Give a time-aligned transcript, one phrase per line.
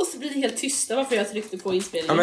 [0.00, 2.16] Och så blir det helt tysta varför jag tryckte på Ja, inspelningen.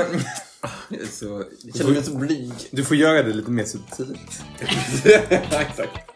[0.90, 2.52] men, så, jag känner mig så blyg.
[2.72, 4.42] du får göra det lite mer subtilt.
[5.06, 6.10] ja, exakt.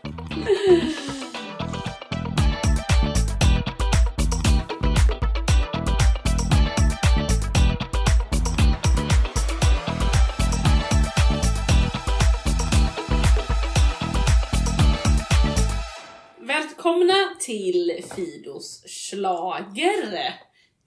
[16.39, 20.33] Välkomna till Fidos slager.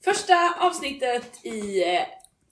[0.04, 1.82] Första avsnittet i...
[1.82, 2.00] eh,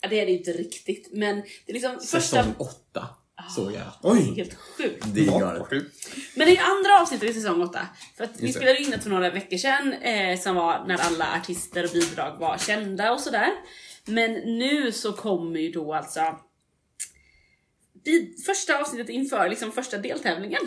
[0.01, 2.21] Ja, det är det inte riktigt, men det är liksom första...
[2.21, 3.09] Säsong åtta
[3.55, 3.83] såg jag.
[4.03, 4.35] Oj!
[4.37, 5.05] helt sjukt.
[5.15, 5.69] Det är galet.
[6.35, 7.81] Men det är andra avsnittet i säsong 8.
[8.17, 11.37] För att vi spelade in det för några veckor sedan, eh, som var när alla
[11.37, 13.51] artister och bidrag var kända och sådär.
[14.05, 16.21] Men nu så kommer ju då alltså
[18.47, 20.63] första avsnittet inför liksom första deltävlingen.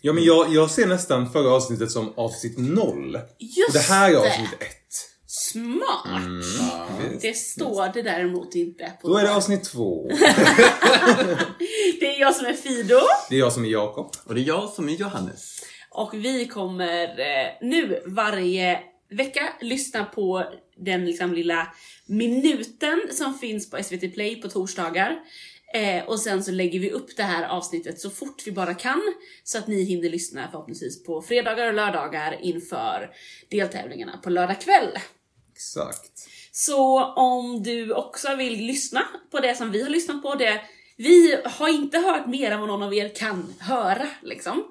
[0.00, 3.18] Ja, men jag, jag ser nästan förra avsnittet som avsnitt noll.
[3.38, 5.17] Just Och det här är avsnitt ett.
[5.52, 7.20] Smart!
[7.20, 10.08] Det står det däremot inte på Då är det avsnitt två.
[12.00, 13.00] Det är jag som är Fido
[13.30, 14.10] Det är jag som är Jakob.
[14.24, 15.60] Och det är jag som är Johannes.
[15.90, 20.44] och vi kommer eh, nu varje vecka lyssna på
[20.76, 21.74] den liksom lilla
[22.06, 25.16] minuten som finns på SVT Play på torsdagar.
[25.74, 29.02] Eh, och sen så lägger vi upp det här avsnittet så fort vi bara kan
[29.44, 33.10] så att ni hinner lyssna förhoppningsvis på fredagar och lördagar inför
[33.50, 34.88] deltävlingarna på lördag kväll.
[35.58, 36.28] Exakt.
[36.52, 40.60] Så om du också vill lyssna på det som vi har lyssnat på, det
[40.96, 44.64] vi har inte hört mer än vad någon av er kan höra liksom.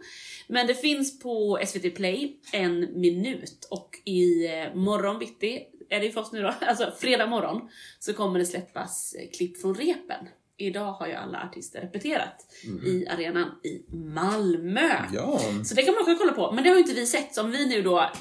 [0.47, 6.11] Men det finns på SVT Play en minut och i eh, morgon bitti, är det
[6.11, 10.27] för oss nu då, alltså fredag morgon, så kommer det släppas eh, klipp från repen.
[10.57, 12.45] Idag har ju alla artister repeterat
[12.85, 14.91] i arenan i Malmö.
[15.13, 15.39] Ja.
[15.65, 17.35] Så det kan man också kolla på, men det har ju inte vi sett.
[17.35, 18.11] Så om vi nu då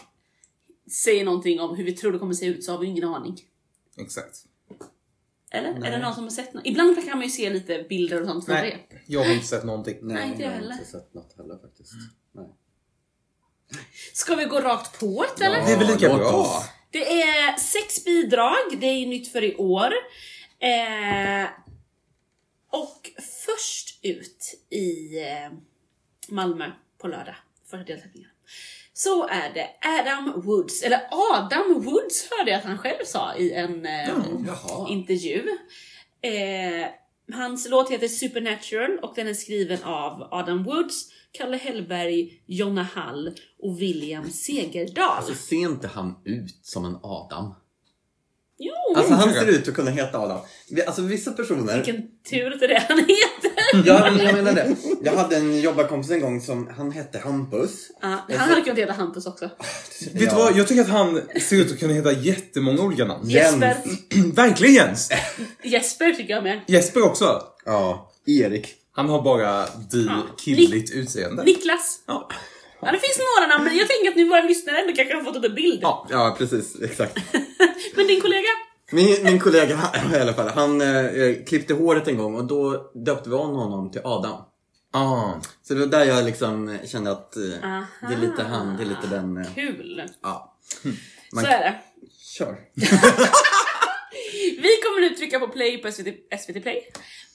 [0.91, 3.41] säger någonting om hur vi tror det kommer se ut så har vi ingen aning.
[3.97, 4.37] Exakt.
[5.51, 5.87] Eller?
[5.87, 6.67] Är det någon som har sett något?
[6.67, 9.01] Ibland kan man ju se lite bilder och sånt från Nej, rep.
[9.07, 9.99] jag har inte sett någonting.
[10.03, 10.73] Nej, inte jag har heller.
[10.73, 11.93] inte sett något heller faktiskt.
[12.33, 12.47] Nej.
[14.13, 15.67] Ska vi gå rakt på ett eller?
[15.67, 16.63] Det är väl lika bra.
[16.91, 19.93] Det är sex bidrag, det är ju nytt för i år.
[20.59, 21.49] Eh,
[22.71, 23.11] och
[23.47, 25.53] först ut i eh,
[26.29, 28.31] Malmö på lördag, första deltävlingen.
[28.99, 29.69] Så är det
[30.01, 33.85] Adam Woods, eller Adam Woods hörde jag att han själv sa i en
[34.47, 34.89] Jaha.
[34.91, 35.43] intervju.
[36.23, 36.89] Eh,
[37.37, 43.35] hans låt heter Supernatural och den är skriven av Adam Woods, Kalle Hellberg, Jonna Hall
[43.63, 45.23] och William Segerdahl.
[45.23, 47.55] Så ser inte han ut som en Adam?
[48.59, 50.41] Jo, Alltså han ser ut att kunna heta Adam.
[50.71, 51.75] Vi- Alltså vissa personer...
[51.77, 53.56] vilken tur att det är det han heter.
[53.85, 54.77] Ja, men jag menar det.
[55.03, 57.71] Jag hade en jobbarkompis en gång som, han hette Hampus.
[58.03, 59.51] Ja, han hade kunnat heta Hampus också.
[60.13, 60.57] Vet du vad?
[60.57, 63.31] Jag tycker att han ser ut att kunna heta jättemånga olika namn.
[63.31, 63.63] Jens.
[63.63, 63.77] Jesper,
[64.35, 65.11] Verkligen Jens!
[65.63, 66.61] Jesper tycker jag med.
[66.67, 67.43] Jesper också.
[67.65, 68.75] Ja, Erik.
[68.93, 70.23] Han har bara di Ja.
[70.39, 71.45] killigt utseende.
[71.45, 72.01] Niklas.
[72.07, 72.29] Ja.
[72.81, 75.23] Ja, det finns några namn, men jag tänker att nu våra lyssnare ändå kanske har
[75.23, 75.79] fått upp en bild.
[75.83, 76.07] Ja.
[76.11, 76.77] Ja, precis.
[76.83, 77.19] Exakt.
[77.97, 78.49] Men din kollega?
[78.93, 82.91] Min, min kollega han- i alla fall, han eh, klippte håret en gång och då
[82.95, 84.41] döpte vi om honom till Adam.
[84.93, 85.33] Ah.
[85.63, 87.43] Så det var där jag liksom kände att eh,
[88.09, 89.37] det är lite han, det är lite den...
[89.37, 90.03] Eh, Kul.
[90.23, 90.57] ja.
[91.33, 91.75] Man- Så är det.
[92.19, 92.59] Kör.
[94.51, 96.07] Vi kommer nu trycka på play på SVT,
[96.41, 96.87] SVT Play.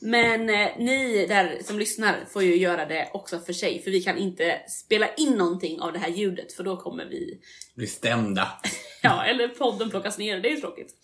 [0.01, 3.81] Men eh, ni där som lyssnar får ju göra det också för sig.
[3.83, 7.41] För vi kan inte spela in någonting av det här ljudet för då kommer vi
[7.75, 8.47] Bli stämda.
[9.03, 10.95] Ja, eller podden plockas ner, det är ju tråkigt.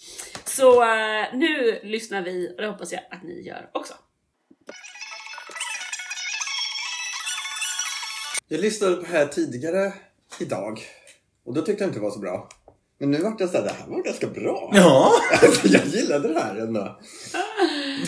[0.45, 3.93] Så eh, nu lyssnar vi och det hoppas jag att ni gör också.
[8.47, 9.93] Jag lyssnade på det här tidigare
[10.39, 10.81] idag
[11.45, 12.49] och då tyckte jag inte det var så bra.
[12.99, 14.71] Men nu vart jag såhär, det här var ganska bra.
[14.73, 15.11] Ja.
[15.41, 16.99] Alltså, jag gillade det här ändå.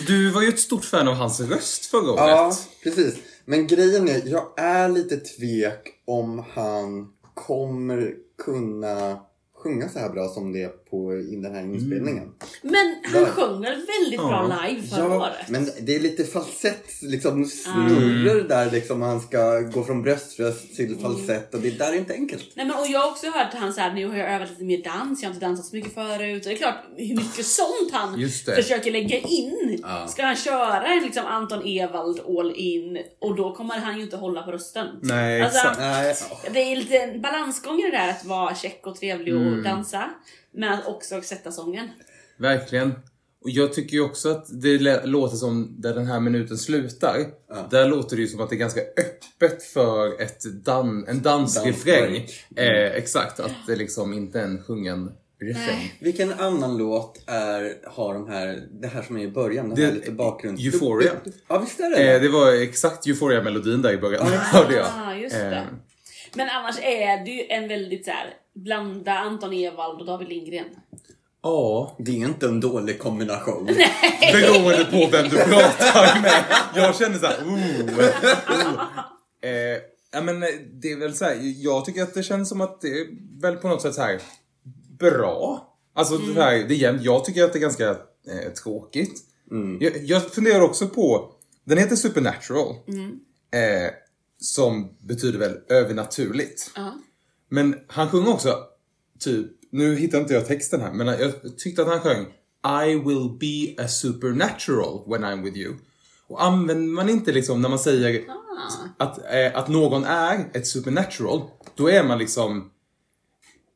[0.06, 2.28] Du var ju ett stort fan av hans röst förra året.
[2.28, 3.14] Ja, precis.
[3.44, 8.14] Men grejen är, jag är lite tvek om han kommer
[8.44, 9.20] kunna
[9.62, 12.28] sjunga så här bra som det är på i den här inspelningen.
[12.62, 13.30] Men han Där.
[13.30, 14.66] sjöng väl väldigt bra Ja.
[14.68, 15.48] live förra Ja, året?
[15.48, 19.02] men det är lite falsett, liksom snurror där liksom.
[19.02, 22.44] Han ska gå från bröströst till falsett och det där är inte enkelt.
[22.54, 24.64] Nej, men, och jag har också hört han så här, nu har jag övat lite
[24.64, 26.42] mer dans, jag har inte dansat så mycket förut.
[26.46, 29.78] Och det är klart hur mycket sånt han försöker lägga in.
[29.82, 30.06] Ja.
[30.08, 34.16] Ska han köra en liksom Anton Ewald all in och då kommer han ju inte
[34.16, 34.86] hålla på rösten.
[35.02, 35.80] Nej, Alltså, exakt.
[35.80, 36.14] Nej,
[36.52, 39.62] Det är lite en balansgång i det där att vara check och trevlig och Mm.
[39.62, 40.10] dansa.
[40.52, 41.88] Men att också sätta sången.
[42.38, 42.92] Verkligen.
[43.44, 47.68] Och jag tycker ju också att det låter som, där den här minuten slutar, Ja.
[47.70, 52.26] där låter det ju som att det är ganska öppet för ett dan- en dansrefräng.
[52.56, 55.76] Eh, exakt, att det liksom inte är en sjungen refräng.
[55.76, 55.94] Nej.
[56.00, 59.86] Vilken annan låt är, har de här, det här som är i början, den Det-
[59.86, 60.58] här lite bakgrund...
[60.60, 61.12] Euphoria.
[61.48, 64.86] Ja visst är det Eh, det var exakt Euphoria-melodin där i början, hörde jag.
[64.96, 65.66] Ah, just Eh, det.
[66.34, 70.66] Men annars är det ju en väldigt så här blanda Anton Ewald och David Lindgren.
[71.42, 73.66] Ja, Det är inte en dålig kombination.
[74.32, 76.44] beroende på vem du pratar med.
[76.74, 77.80] Jag känner såhär, ooh.
[77.80, 78.80] ooh.
[79.42, 79.80] Eh,
[80.12, 82.80] ja men eh, det är väl så här, jag tycker att det känns som att
[82.80, 83.06] det är
[83.40, 84.20] väl på något sätt så här
[84.98, 85.66] bra.
[85.94, 87.02] Alltså det här, det är jämnt.
[87.02, 89.20] Jag tycker att det är ganska eh, tråkigt.
[89.80, 91.32] Jag, jag funderar också på,
[91.64, 92.74] den heter Supernatural.
[93.52, 93.90] Eh,
[94.40, 96.70] som betyder väl övernaturligt.
[96.76, 96.94] Ja.
[97.48, 98.58] Men han sjunger också,
[99.18, 102.26] typ, nu hittar inte jag texten här, men jag tyckte att han sjöng
[102.82, 105.74] I will be a supernatural when I'm with you.
[106.26, 108.24] Och använder man inte liksom när man säger
[108.98, 111.42] att, eh, att någon är ett supernatural,
[111.74, 112.70] då är man liksom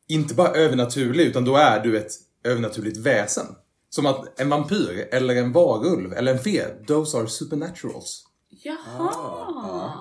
[0.09, 2.13] inte bara övernaturlig, utan då är du ett
[2.45, 3.47] övernaturligt väsen.
[3.91, 8.25] Som att en vampyr, eller en varulv, eller en fe, those are supernaturals.
[8.51, 9.93] Jaha.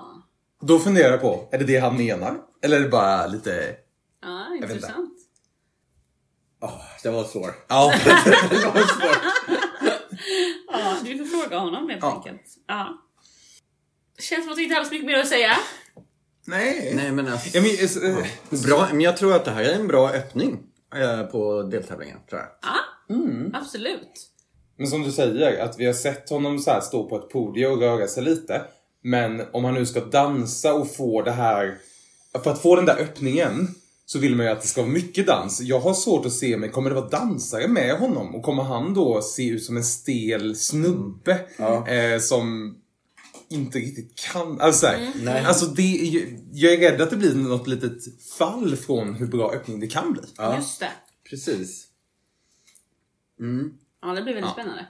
[0.67, 2.37] Då funderar jag på, är det det han menar?
[2.61, 3.75] Eller är det bara lite...
[4.21, 5.13] Ja, intressant.
[6.61, 7.51] Åh, det var svår.
[7.67, 7.93] Ja.
[8.49, 9.15] Det var svår.
[10.71, 12.15] Ja, du får fråga honom helt Ja.
[12.15, 12.41] enkelt.
[12.67, 12.97] Ja.
[14.19, 15.51] Känns som att vi inte har så mycket mer att säga.
[16.45, 16.93] Nej.
[16.95, 17.61] Nej men alltså, Ja,
[18.01, 20.59] men, eh, bra, men jag tror att det här är en bra öppning
[20.95, 22.17] eh, på deltävlingen.
[22.29, 22.49] Tror jag.
[22.61, 23.51] Ja, Mm.
[23.55, 24.29] absolut.
[24.77, 27.71] Men som du säger, att vi har sett honom så här stå på ett podium
[27.71, 28.61] och röra sig lite.
[29.03, 31.77] Men om han nu ska dansa och få det här...
[32.43, 33.67] För att få den där öppningen
[34.05, 35.61] så vill man ju att det ska vara mycket dans.
[35.61, 38.35] Jag har svårt att se mig, kommer det vara dansare med honom?
[38.35, 41.39] Och kommer han då se ut som en stel snubbe?
[41.57, 41.87] Ja.
[41.87, 42.77] Eh, som
[43.49, 44.61] inte riktigt kan...
[44.61, 45.45] Alltså, så här, Nej.
[45.45, 49.27] alltså det är ju, jag är rädd att det blir något litet fall från hur
[49.27, 50.21] bra öppning det kan bli.
[50.37, 50.91] Ja, Just det.
[51.29, 51.87] precis.
[53.39, 53.73] Mm.
[54.01, 54.53] Ja, det blir väldigt Ja.
[54.53, 54.85] spännande.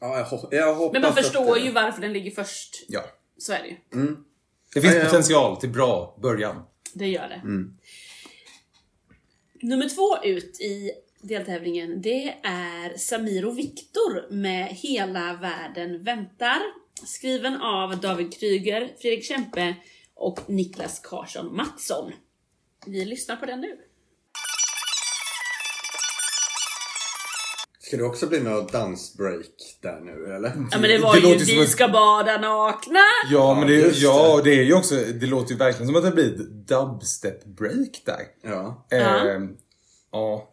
[0.00, 2.84] Ja, jag, hop- jag hoppas Men man att, förstår eh, ju varför den ligger först.
[2.88, 3.00] Ja.
[3.38, 3.76] Så är det ju.
[4.74, 6.62] Det finns potential till bra början.
[6.94, 7.40] Det gör det.
[9.66, 10.90] Nummer två ut i
[11.20, 16.60] deltävlingen, det är Samir och Viktor med Hela världen väntar.
[17.06, 19.74] Skriven av David Kryger, Fredrik Kempe
[20.14, 22.12] och Niklas Karsson Mattsson.
[22.86, 23.78] Vi lyssnar på den nu.
[27.94, 30.52] Ska det också bli något dansbreak där nu eller?
[30.70, 33.00] Ja men det var Det ju låter som Vi ett- ska bada nakna!
[33.32, 36.02] Ja, men det, just ja, det är ju också, det låter ju verkligen som att
[36.04, 38.20] det blir ett dubstep-break där.
[38.42, 38.86] Ja.
[38.90, 39.28] Ja.
[39.28, 39.40] Eh,
[40.12, 40.50] ja.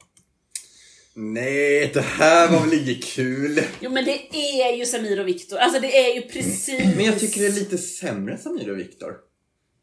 [1.16, 3.62] Nej, det här var väl inget kul.
[3.80, 6.96] Jo men det är ju Samir och Viktor, alltså det är ju precis...
[6.96, 9.14] Men jag tycker det är lite sämre Samir och Viktor.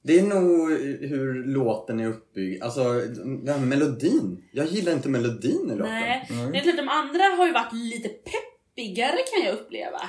[0.08, 0.70] Det är nog
[1.10, 2.62] hur låten är uppbyggd.
[2.62, 4.44] Alltså den här melodin.
[4.52, 5.94] Jag gillar inte melodin i låten.
[5.94, 10.00] Nej, det är klart, de andra har ju varit lite peppigare kan jag uppleva.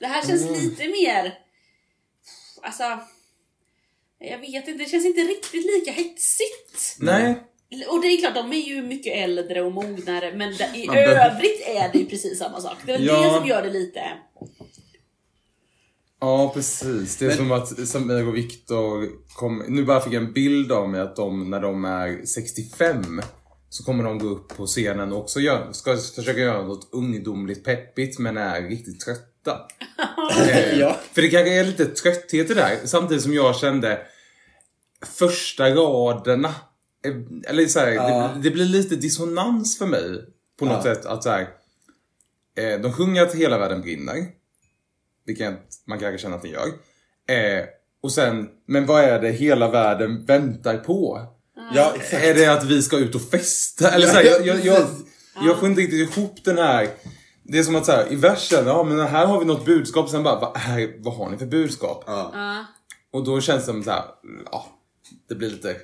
[0.00, 0.54] Det här känns Mm.
[0.54, 1.38] lite mer...
[2.62, 2.84] Alltså...
[4.18, 6.96] Jag vet inte, det känns inte riktigt lika hetsigt.
[6.98, 7.34] Nej.
[7.88, 11.92] Och det är klart, de är ju mycket äldre och mognare, men i övrigt är
[11.92, 12.76] det ju precis samma sak.
[12.86, 13.22] Det är väl Ja.
[13.22, 14.00] det som gör det lite...
[16.20, 17.16] Ja, precis.
[17.16, 20.72] Det är Men- som att Samir och Viktor kom, nu bara fick jag en bild
[20.72, 23.22] av mig att de, när de är 65,
[23.68, 27.64] så kommer de gå upp på scenen och också gör, ska försöka göra något ungdomligt
[27.64, 29.60] peppigt men är riktigt trötta.
[30.48, 30.96] Eh, Ja.
[31.12, 33.98] För det kanske är lite trötthet i det där, samtidigt som jag kände
[35.06, 36.48] första raderna,
[37.04, 37.14] eh,
[37.50, 38.30] eller så här, Ja.
[38.34, 40.24] det, det blir lite dissonans för mig
[40.58, 40.94] på något Ja.
[40.94, 41.48] sätt att så här,
[42.58, 44.26] eh, de sjunger att hela världen brinner,
[45.26, 46.66] vilket man kanske känner att den gör.
[47.28, 47.64] Eh,
[48.02, 51.26] och sen, men vad är det hela världen väntar på?
[51.74, 52.24] Ja, exakt.
[52.24, 53.90] Är det att vi ska ut och festa?
[53.90, 54.86] Eller så här, jag, jag, jag,
[55.44, 56.88] jag får inte riktigt ihop den här
[57.50, 60.08] det är som att så här, i versen, ja men här har vi något budskap,
[60.08, 62.04] sen bara, vad, är, vad har ni för budskap?
[62.06, 62.30] Ja.
[62.34, 62.64] Ja.
[63.10, 64.04] Och då känns det som så här,
[64.52, 64.66] ja,
[65.28, 65.76] det blir lite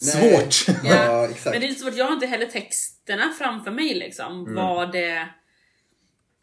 [0.00, 0.12] Nej.
[0.12, 0.76] svårt.
[0.84, 1.44] Ja, exakt.
[1.44, 4.40] Men det är lite svårt, jag har inte heller texterna framför mig liksom.
[4.40, 4.54] Mm.
[4.54, 5.28] Vad det...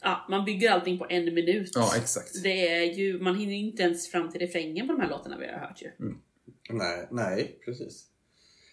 [0.03, 1.71] Ja, man bygger allting på en minut.
[1.75, 2.43] Ja, exakt.
[2.43, 5.47] Det är ju, man hinner inte ens fram till refrängen på de här låtarna vi
[5.47, 5.91] har hört ju.
[5.99, 6.17] Mm.
[6.69, 8.05] Nej, nej, precis.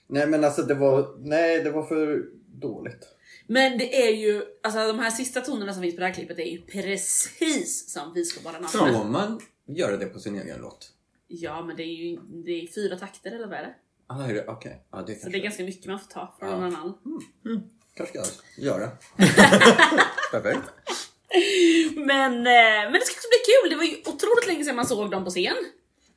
[0.06, 3.08] Nej men alltså det var, nej det var för dåligt.
[3.46, 6.38] Men det är ju, alltså de här sista tonerna som finns på det här klippet
[6.38, 8.68] är ju precis som Vi ska bara nakna.
[8.68, 10.92] Får man göra det på sin egen låt?
[11.28, 13.74] Ja men det är ju det är fyra takter eller vad är det?
[14.06, 14.82] Ah, är det, okej.
[14.90, 16.56] Ja, det Så det är ganska mycket man får ta från Ja.
[16.60, 16.98] någon annan.
[17.94, 18.90] kanske ska jag göra.
[20.32, 20.62] Perfekt.
[21.96, 24.86] Men, eh, men det ska också bli kul, det var ju otroligt länge sedan man
[24.86, 25.56] såg dem på scen.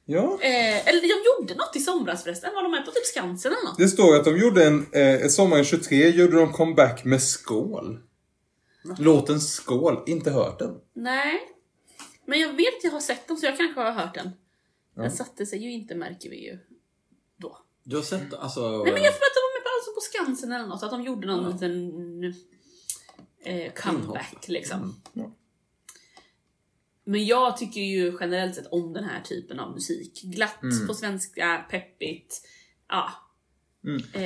[0.05, 0.39] Ja.
[0.41, 2.53] Eh, eller de gjorde något i somras förresten.
[2.55, 3.77] Var de med på typ Skansen eller något?
[3.77, 7.99] Det står att de gjorde en, eh, sommaren 23 gjorde de comeback med Skål.
[8.99, 10.75] Låten Skål, inte hört den.
[10.93, 11.41] Nej.
[12.25, 14.29] Men jag vet att jag har sett dem så jag kanske har hört den.
[14.95, 16.59] Den satte sig ju inte märker vi ju
[17.37, 17.57] då.
[17.83, 18.61] Du har sett alltså...
[18.61, 20.83] Nej men jag tror att de var med på, alltså på Skansen eller något.
[20.83, 21.91] Att de gjorde någon liten
[23.45, 24.47] eh, comeback Inhopp.
[24.47, 25.01] liksom.
[25.13, 25.31] Ja.
[27.05, 30.21] Men jag tycker ju generellt sett om den här typen av musik.
[30.23, 32.41] Glatt på svenska, peppigt.
[32.89, 33.09] Ja.
[34.13, 34.23] Eh,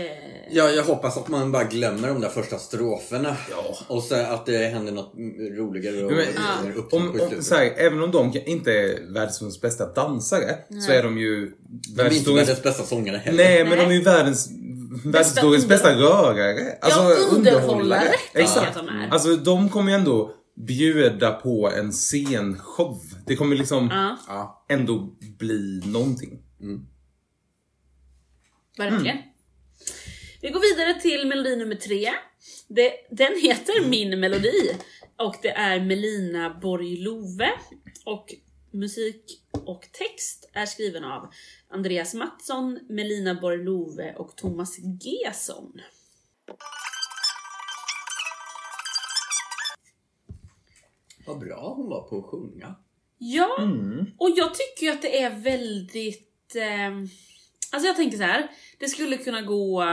[0.52, 3.38] Ja, jag hoppas att man bara glömmer de där första stroferna.
[3.52, 3.78] Ja.
[3.88, 5.14] Och så att det händer något
[5.58, 6.28] roligare och Men,
[6.64, 10.56] mer upp om, om, så här, även om de inte är världens bästa dansare
[10.88, 11.52] så är de ju
[11.96, 13.44] De är inte världens bästa sångare heller.
[13.44, 13.86] Nej, men Nej.
[13.86, 14.50] de är ju världens
[15.06, 16.77] världshistoriens bästa rörare.
[16.82, 18.75] Alltså Ja, underhållare, tänker Exakt.
[18.75, 19.10] jag att de är.
[19.10, 20.34] Alltså de kommer ju ändå
[20.68, 23.01] bjuda på en scenshow.
[23.25, 24.66] Det kommer liksom ja, Ja.
[24.70, 26.39] ändå bli någonting.
[28.77, 29.18] verkligen.
[30.42, 32.10] Vi går vidare till melodi nummer tre.
[32.68, 34.72] Det, den heter Min melodi
[35.18, 37.50] och det är Melina Borg-Love
[38.06, 38.25] och
[38.72, 41.30] musik och text är skriven av
[41.70, 45.82] Andreas Mattsson, Melina Borg-Love och Thomas Gesson.
[51.26, 52.76] Vad bra hon var på att sjunga.
[53.18, 54.06] Ja, Mm.
[54.18, 56.56] och jag tycker ju att det är väldigt...
[56.56, 56.92] Eh,
[57.72, 58.48] alltså jag tänker så här.
[58.80, 59.84] det skulle kunna gå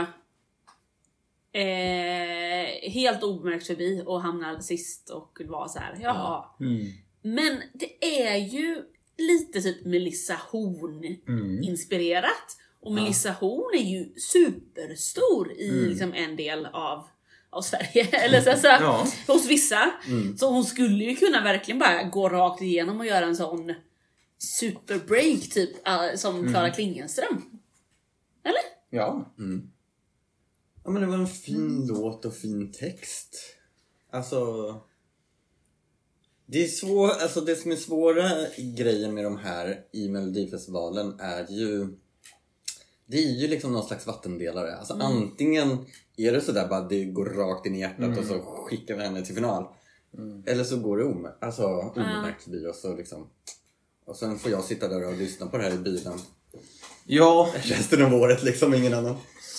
[1.53, 5.99] eh, helt obemärkt förbi och hamna sist och vara så här.
[6.03, 6.45] jaha.
[6.61, 6.87] Mm.
[7.27, 8.83] Men det är ju
[9.19, 11.63] lite typ Melissa Horn Mm.
[11.63, 12.57] inspirerat.
[12.81, 15.89] Och Melissa Horn är ju superstor i Mm.
[15.91, 17.07] liksom en del av,
[17.51, 18.05] av Sverige.
[18.13, 19.07] Eller så, så, Ja.
[19.27, 19.91] hos vissa.
[20.09, 20.37] Mm.
[20.39, 23.75] Så hon skulle ju kunna verkligen bara gå rakt igenom och göra en sån
[24.39, 26.51] superbreak typ äh, som Mm.
[26.53, 27.43] Klara Klingenström.
[28.45, 28.63] Eller?
[28.91, 29.35] Ja.
[30.85, 33.37] Ja men det var en fin låt och fin text.
[34.11, 34.37] Alltså...
[36.47, 41.47] Det är svår, alltså det som är svåra grejen med de här i Melodifestivalen är
[41.51, 41.89] ju
[43.07, 44.77] Det är ju liksom någon slags vattendelare.
[44.77, 45.87] Alltså antingen
[46.17, 49.23] är det sådär bara det går rakt in i hjärtat och så skickar vi henne
[49.25, 49.67] till final.
[50.47, 53.31] Eller så går det om, alltså, obemärkt förbi och så liksom
[54.07, 56.19] Och sen får jag sitta där och lyssna på det här i bilen
[57.07, 57.53] Ja.
[57.63, 59.17] resten av året liksom, ingen annan.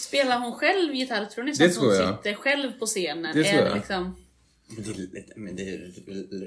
[0.07, 1.55] Spelar hon själv gitarr tror ni?
[1.55, 2.17] Så Det att hon jag.
[2.17, 3.35] sitter själv på scenen?
[3.35, 3.75] Det tror är jag.
[3.77, 4.15] Liksom...
[4.67, 5.77] Men det är, men det är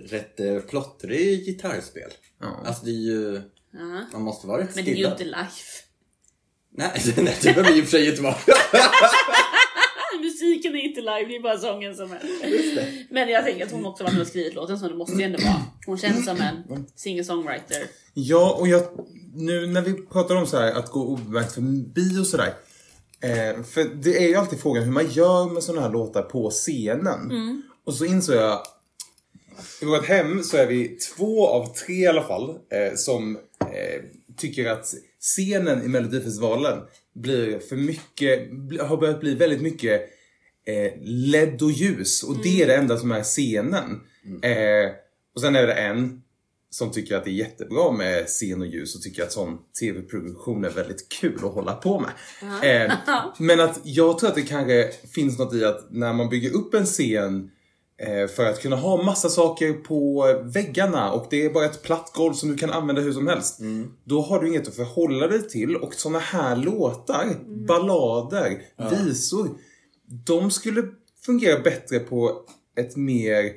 [0.09, 2.11] rätt eh, plottrig gitarrspel.
[2.41, 2.63] Ja.
[2.67, 3.43] Alltså det är ju...
[3.73, 4.07] Ja.
[4.13, 5.49] Man måste vara rätt Men det är ju inte live.
[6.71, 8.37] Nej, nej, det behöver och för sig inte vara.
[10.23, 13.15] Musiken är inte live, det är bara sången som är.
[13.15, 15.23] Men jag tänker att hon också varit med och skrivit låten så det måste ju
[15.23, 15.63] ändå vara.
[15.87, 17.83] Hon känns som en singer-songwriter.
[18.15, 18.83] Ja, och jag,
[19.35, 22.55] nu när vi pratar om så här att gå obemärkt förbi och sådär.
[23.21, 26.51] Eh, för det är ju alltid frågan hur man gör med sådana här låtar på
[26.51, 27.33] scenen.
[27.89, 28.63] Och så insåg jag,
[29.83, 34.03] i vårt hem så är vi två av tre i alla fall eh, som eh,
[34.37, 36.79] tycker att scenen i Melodifestivalen
[37.15, 38.49] blir för mycket,
[38.81, 40.03] har börjat bli väldigt mycket
[40.67, 42.23] eh, LED och ljus.
[42.23, 44.01] Och det är det enda som är scenen.
[44.43, 44.91] Eh,
[45.35, 46.23] och sen är det en
[46.71, 50.65] som tycker att det är jättebra med scen och ljus och tycker att sån tv-produktion
[50.65, 52.87] är väldigt kul att hålla på med.
[52.87, 52.93] Eh,
[53.39, 56.75] men att jag tror att det kanske finns något i att när man bygger upp
[56.75, 57.51] en scen
[58.37, 62.35] för att kunna ha massa saker på väggarna och det är bara ett platt golv
[62.35, 63.59] som du kan använda hur som helst.
[64.05, 67.27] Då har du inget att förhålla dig till och såna här låtar,
[67.67, 69.49] ballader, visor,
[70.25, 70.83] de skulle
[71.27, 72.45] fungera bättre på
[72.77, 73.53] ett mer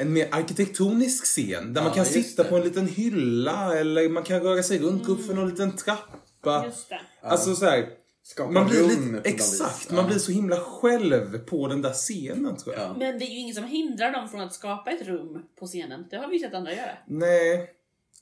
[0.00, 2.48] en mer arkitektonisk scen där man Ja, kan just sitta det.
[2.48, 6.64] på en liten hylla eller man kan röra sig runt, upp för någon liten trappa.
[6.66, 7.00] Just det.
[7.22, 7.88] Alltså så här,
[8.30, 9.90] Skapa man blir lite, exakt, vis.
[9.90, 10.06] man Ja.
[10.06, 12.84] blir så himla själv på den där scenen tror jag.
[12.84, 12.94] Ja.
[12.98, 16.06] Men det är ju ingen som hindrar dem från att skapa ett rum på scenen.
[16.10, 16.90] Det har vi ju sett andra göra.
[17.06, 17.70] Nej,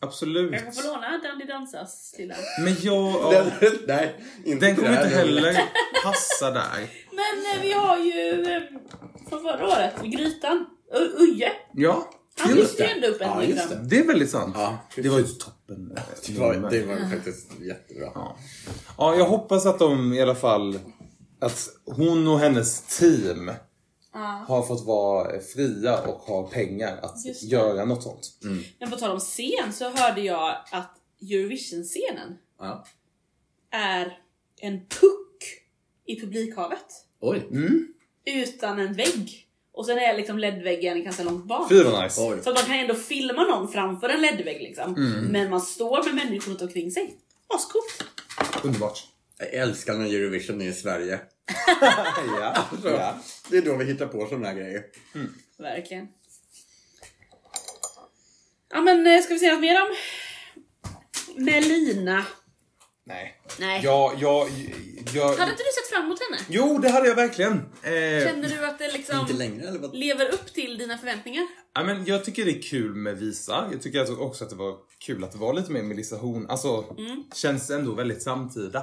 [0.01, 0.53] absolut.
[0.53, 2.35] Jag kan få låna Dandy Dansas lilla.
[2.65, 5.63] Men jag, ja, Den, nej, inte den kommer inte heller
[6.05, 6.91] passa där.
[7.13, 8.63] Men eh, vi har ju eh,
[9.29, 10.67] från förra året, Grytan,
[11.19, 11.53] Uje.
[11.75, 12.95] Ja, Han lyfte ju det.
[12.95, 13.79] ändå upp en Ja, just liksom.
[13.89, 13.89] det.
[13.89, 14.55] Det är väldigt sant.
[14.59, 15.95] Ja, Det var ju toppen.
[16.27, 18.11] Det var, det var faktiskt jättebra.
[18.15, 18.37] Ja.
[18.99, 20.79] ja, jag hoppas att de i alla fall,
[21.41, 23.51] att hon och hennes team
[24.47, 28.39] har fått vara fria och har pengar att göra något sånt.
[28.79, 30.91] Men på tal om scen så hörde jag att
[31.23, 32.39] Eurovision-scenen
[33.71, 34.19] är
[34.61, 35.63] en puck
[36.07, 36.87] i publikhavet.
[37.21, 37.47] Oj.
[37.51, 37.89] Mm.
[38.25, 39.46] Utan en vägg.
[39.77, 41.69] Och sen är liksom LED-väggen ganska långt bak.
[41.69, 42.21] Fy vad nice.
[42.21, 42.43] Oj.
[42.43, 44.95] Så att man kan ändå filma någon framför en LED-vägg liksom.
[45.31, 47.15] Men man står med människor runt omkring sig.
[47.55, 48.05] Ascoolt!
[48.65, 49.07] Underbart.
[49.39, 51.21] Jag älskar när Eurovision är i Sverige.
[52.41, 52.65] ja.
[52.83, 53.19] Så, ja.
[53.51, 54.83] Det är då vi hittar på såna här grejer.
[55.59, 56.09] Verkligen.
[58.69, 59.97] Ja men eh, ska vi säga något mer om
[61.45, 62.25] Melina?
[63.09, 63.41] Nej.
[63.59, 63.81] Nej.
[63.85, 64.49] Jag, jag,
[65.15, 65.29] jag...
[65.29, 66.43] Hade inte du sett fram emot henne?
[66.49, 67.53] Jo, det hade jag verkligen.
[67.53, 69.97] Eh, Känner du att det liksom Inte längre eller vad?
[69.97, 71.47] lever upp till dina förväntningar?
[71.75, 73.69] ja, men jag tycker det är kul med Visa.
[73.73, 76.47] Jag tycker alltså också att det var kul att det var lite mer Melissa Horn.
[76.51, 76.97] Alltså,
[77.35, 78.79] känns ändå väldigt samtida.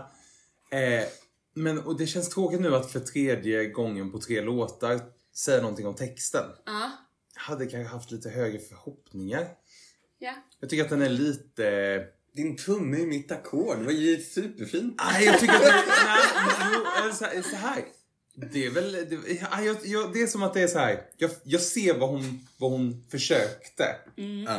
[0.72, 1.08] Eh,
[1.54, 5.00] men och det känns tråkigt nu att för tredje gången på tre låtar
[5.36, 6.46] säga någonting om texten.
[6.66, 6.92] Ja.
[7.36, 9.48] Jag hade kanske haft lite högre förhoppningar.
[10.20, 10.34] Ja.
[10.60, 12.06] Jag tycker att den är lite...
[12.36, 15.02] Din tumme i mitt ackord, det var ju superfint.
[15.12, 15.84] Nej, jag tycker att det,
[17.04, 17.84] nej, så, här- så här.
[18.52, 19.20] Det är väl, det,
[19.52, 21.02] ja, jag, jag, det är som att det är så här.
[21.18, 23.96] Jag, jag ser vad hon, vad hon försökte.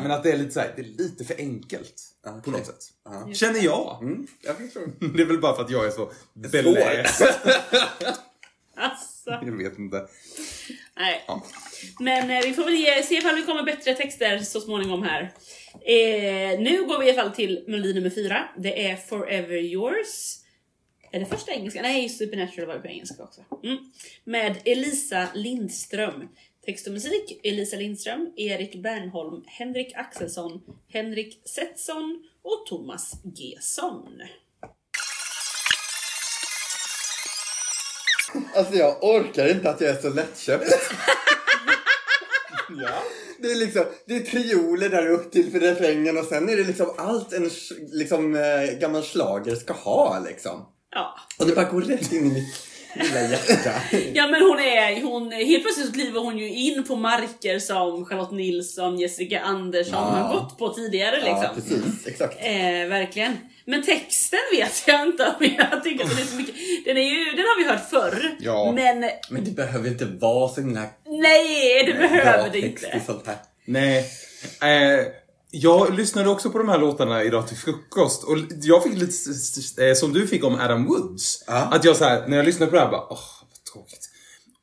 [0.03, 1.95] Men att det är lite så här, det är lite för enkelt.
[2.27, 2.43] Okej.
[2.45, 2.85] På något sätt.
[3.05, 3.31] Ja.
[3.35, 4.03] Känner jag.
[4.03, 4.57] Mm, jag.
[5.17, 7.23] Det är väl bara för att jag är så beläst.
[8.77, 9.31] Alltså.
[9.31, 10.09] Jag vet inte.
[10.97, 11.25] Nej.
[11.27, 11.43] Ja.
[12.01, 15.23] Men eh, vi får väl ge, se ifall vi kommer bättre texter så småningom här.
[15.73, 18.49] Eh, nu går vi i alla fall till melodi nummer fyra.
[18.57, 20.39] Det är Forever Yours.
[21.11, 21.83] Är det första engelska?
[21.83, 23.45] Nej, Supernatural var det på engelska också.
[23.65, 23.79] Mm.
[24.25, 26.29] Med Elisa Lindström.
[26.67, 34.23] Text och musik Elisa Lindström, Erik Bernholm, Henrik Axelsson, Henrik Setson och Thomas Gesson.
[38.55, 40.65] Alltså jag orkar inte att jag är så lättköpt.
[42.69, 43.03] Ja.
[43.39, 46.65] Det är liksom, det är trioler där upp till för refrängen och sen är det
[46.65, 47.51] liksom allt en
[47.93, 50.67] liksom, eh, gammal schlager ska ha liksom.
[50.91, 51.17] Ja.
[51.39, 52.55] Och det bara går rätt in i mitt
[52.95, 53.73] lilla hjärta.
[54.15, 58.05] Ja men hon är, hon, helt plötsligt så kliver hon ju in på marker som
[58.07, 59.99] Charlotte Nilsson, Jessica Andersson Ja.
[60.01, 61.43] har gått på tidigare liksom.
[61.43, 62.07] Ja, precis.
[62.07, 62.37] Exakt.
[62.41, 63.37] Eh, verkligen.
[63.67, 66.55] Men texten vet jag inte om jag tycker att den är så mycket.
[66.85, 68.37] Den, är ju, den har vi hört förr.
[68.41, 68.73] Ja.
[68.73, 72.87] Men Men det behöver inte vara så himla nej, det behöver det inte.
[72.97, 73.37] och sånt här.
[73.65, 73.99] Nej.
[74.63, 75.01] Eh,
[75.55, 79.95] jag lyssnade också på de här låtarna idag till frukost och jag fick lite eh,
[79.95, 81.45] som du fick om Adam Woods.
[81.47, 81.55] Ja.
[81.55, 84.11] Att jag så här, när jag lyssnade på det här bara, åh vad tråkigt.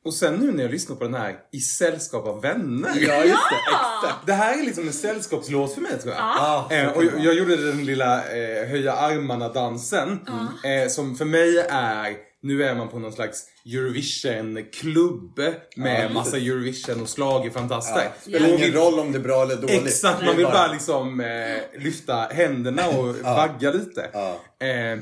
[0.04, 2.90] Och sen nu när jag lyssnar på den här i sällskap av vänner.
[2.96, 3.56] Ja, just det.
[4.02, 4.26] Exakt.
[4.26, 6.22] Det här är liksom en sällskapslåt för mig tror jag.
[6.22, 10.20] Ja, så Eh, och jag, jag gjorde den lilla eh, höja armarna-dansen.
[10.64, 15.38] Eh, som för mig är, nu är man på någon slags Eurovision-klubb
[15.76, 18.02] med Ja, massa Eurovision och schlagerfantaster.
[18.04, 18.12] Ja.
[18.20, 18.54] Spelar Ja.
[18.54, 19.86] ingen roll om det är bra eller dåligt.
[19.86, 24.10] Exakt, man vill bara liksom eh, lyfta händerna och vagga lite.
[24.12, 24.40] Ja.
[24.66, 24.98] Eh,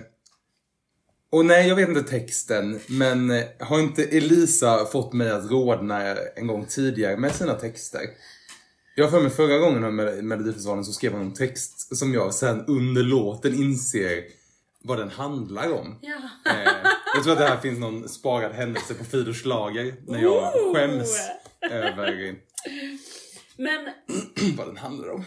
[1.32, 6.16] och nej, jag vet inte texten, men eh, har inte Elisa fått mig att rodna
[6.36, 8.00] en gång tidigare med sina texter?
[8.96, 12.34] Jag har för mig förra gången med Melodifestivalen så skrev hon en text som jag
[12.34, 14.22] sen under låten inser
[14.84, 15.98] vad den handlar om.
[16.02, 16.16] Ja.
[16.52, 16.72] Eh,
[17.14, 20.74] jag tror att det här finns någon sparad händelse på Fidor Schlager när jag Ooh.
[20.74, 21.16] skäms
[21.70, 22.34] över
[23.56, 23.88] Men,
[24.56, 25.24] vad den handlar om.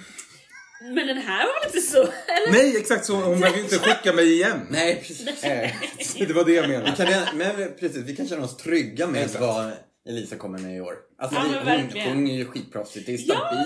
[0.95, 2.01] men den här var väl inte så?
[2.01, 2.51] Eller?
[2.51, 3.15] Nej, exakt så.
[3.15, 4.67] Hon behöver ju inte chocka mig igen.
[4.69, 5.43] Nej, precis.
[5.43, 5.71] Eh,
[6.27, 6.91] det var det jag menade.
[6.91, 9.41] Kan det, men precis, vi kan känna oss trygga med Exakt.
[9.41, 9.71] vad
[10.09, 10.93] Elisa kommer med i år.
[11.17, 13.65] Alltså, Ja, det, men hon sjunger ju skitproffsigt, det är Ja.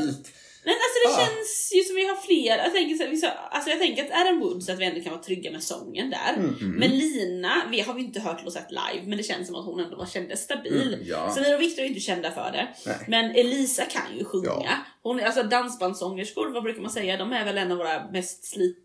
[0.68, 1.18] Men alltså det Ja.
[1.28, 4.22] känns ju som vi har fler, jag tänker, så här, vissa, alltså jag tänker att
[4.22, 6.34] Adam Woods, att vi ändå kan vara trygga med sången där.
[6.38, 9.56] Mm, Men Lina, vi har vi inte hört eller sett live, men det känns som
[9.56, 10.94] att hon ändå var kändes stabil.
[10.94, 11.32] Mm, ja.
[11.36, 12.68] Samira och Victor är inte kända för det.
[12.86, 12.96] Nej.
[13.08, 14.46] Men Elisa kan ju sjunga.
[14.48, 14.62] Ja.
[15.04, 17.18] Hon, är- alltså dansbandssångerskor, vad brukar man säga?
[17.18, 18.84] De är väl en av våra mest slit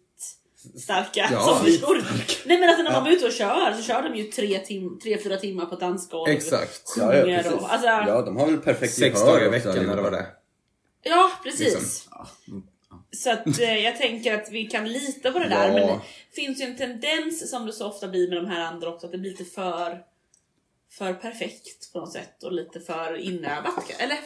[0.79, 1.41] starka Ja.
[1.59, 2.05] sångerskor.
[2.47, 4.99] Nej men alltså när de är ute och kör så kör de ju tre, tim-
[5.03, 6.31] tre fyra timmar på dansgolv.
[6.33, 6.83] Exakt.
[6.97, 7.53] Ja, ja, precis.
[7.53, 10.19] och, alltså, ja, de har väl perfekt Sex gehör dagar i veckan eller vad det
[10.19, 10.27] är.
[11.03, 11.75] Ja, precis.
[11.75, 11.91] Liksom.
[12.11, 12.27] Ja.
[13.17, 15.69] Så att eh, jag tänker att vi kan lita på det där.
[15.69, 15.75] Ja.
[15.75, 16.01] Men det
[16.33, 19.13] finns ju en tendens som det så ofta blir med de här andra också, att
[19.13, 20.03] det blir lite för
[20.91, 23.91] för perfekt på något sätt och lite för inövat.
[23.99, 24.19] Eller?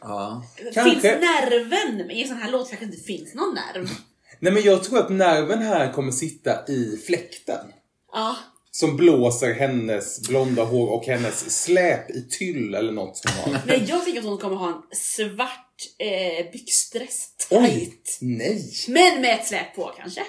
[0.00, 0.44] Ja.
[0.74, 0.90] Kanske.
[0.90, 1.96] Finns nerven?
[1.96, 3.88] Men i en sån här låt kanske inte finns någon nerv.
[4.38, 7.72] Nej men jag tror att nerven här kommer sitta i fläkten.
[8.12, 8.36] Ja,
[8.74, 13.60] Som blåser hennes blonda hår och hennes släp i tyll eller något som har.
[13.66, 17.70] nej jag tänker att hon kommer ha en svart eh, byxdress, Oj!
[17.70, 18.18] tight.
[18.20, 18.72] Nej!
[18.88, 20.22] Men med ett släp på kanske.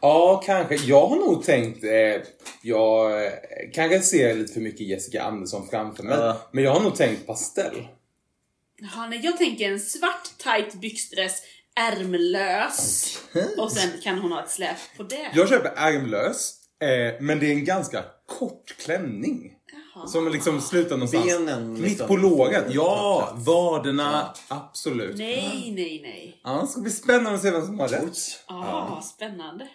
[0.00, 0.74] Ja, kanske.
[0.74, 1.84] Jag har nog tänkt...
[1.84, 2.22] Eh,
[2.62, 3.32] jag eh,
[3.74, 6.18] kanske ser lite för mycket Jessica Andersson framför mig.
[6.18, 6.48] Ja.
[6.52, 7.86] Men jag har nog tänkt pastell.
[8.76, 11.42] Jaha, nej, jag tänker en svart tight byxdress,
[11.76, 13.18] ärmlös.
[13.58, 15.30] Och sen kan hon ha ett släp på det.
[15.34, 19.56] Jag köper ärmlös, eh, men det är en ganska kort klänning.
[20.06, 21.26] Som liksom slutar någonstans.
[21.26, 22.64] Benen, Mitt liksom, på lågat.
[22.68, 24.34] Ja, vaderna.
[24.48, 25.18] Absolut.
[25.18, 26.40] Nej, nej, nej.
[26.44, 28.16] Ja, det ska bli spännande att se vem som har rätt.
[28.46, 29.68] Ah, spännande.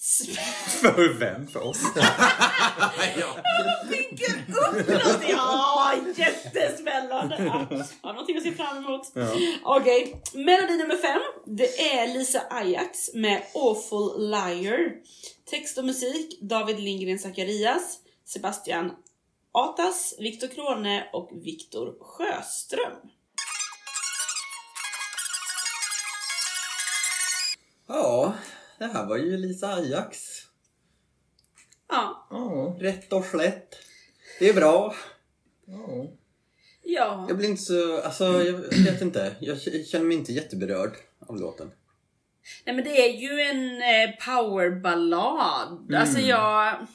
[0.80, 1.46] För vem?
[1.46, 1.82] För oss?
[3.90, 5.28] Bygger upp något!
[5.28, 7.36] Ja, jättespännande!
[7.44, 7.66] Ja,
[8.02, 9.12] ja, någonting att se fram emot.
[9.62, 11.20] Okej, melodi nummer fem.
[11.46, 14.92] Det är Lisa Ajax med Awful Liar.
[15.50, 18.92] Text och musik David Lindgren Zacharias, Sebastian
[19.52, 22.96] Atas, Viktor Krone och Viktor Sjöström.
[27.88, 28.34] Ja,
[28.80, 30.18] det här var ju Lisa Ajax.
[31.88, 32.76] Ja, Ja.
[32.80, 33.74] Rätt och slätt.
[34.38, 34.94] Det är bra.
[35.66, 36.06] ja.
[36.82, 37.24] ja.
[37.28, 39.36] Jag blir inte så, alltså jag vet inte.
[39.40, 41.70] Jag känner mig inte jätteberörd av låten.
[42.64, 45.94] Nej men det är ju en eh, powerballad.
[45.94, 46.86] Alltså jag...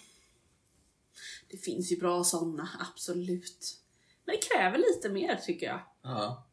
[1.51, 3.77] Det finns ju bra såna, absolut.
[4.25, 5.79] Men det kräver lite mer tycker jag.
[6.03, 6.47] Ja.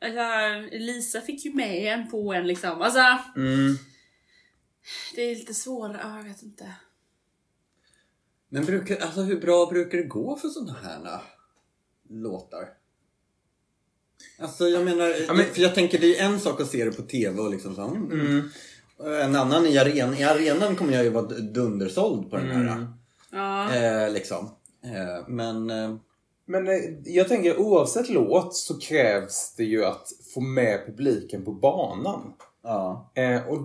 [0.00, 2.82] Alltså, Lisa fick ju med en på en liksom.
[2.82, 3.76] Alltså, Mm.
[5.14, 6.74] Det är lite svårare, ja, jag vet inte.
[8.48, 11.20] Men brukar, alltså hur bra brukar det gå för sådana här äh,
[12.08, 12.68] låtar?
[14.38, 17.02] Alltså jag menar, men- för jag tänker det är en sak att se det på
[17.02, 17.82] TV och liksom så.
[17.82, 18.48] Mm.
[19.22, 22.86] En annan i arenan, i arenan kommer jag ju vara dundersåld på den här.
[23.30, 23.74] Ja.
[23.74, 24.50] Eh, liksom.
[24.84, 25.96] Eh, men eh,
[26.44, 26.66] Men
[27.04, 32.32] jag tänker oavsett låt så krävs det ju att få med publiken på banan.
[32.62, 33.12] ja.
[33.14, 33.58] Eh, och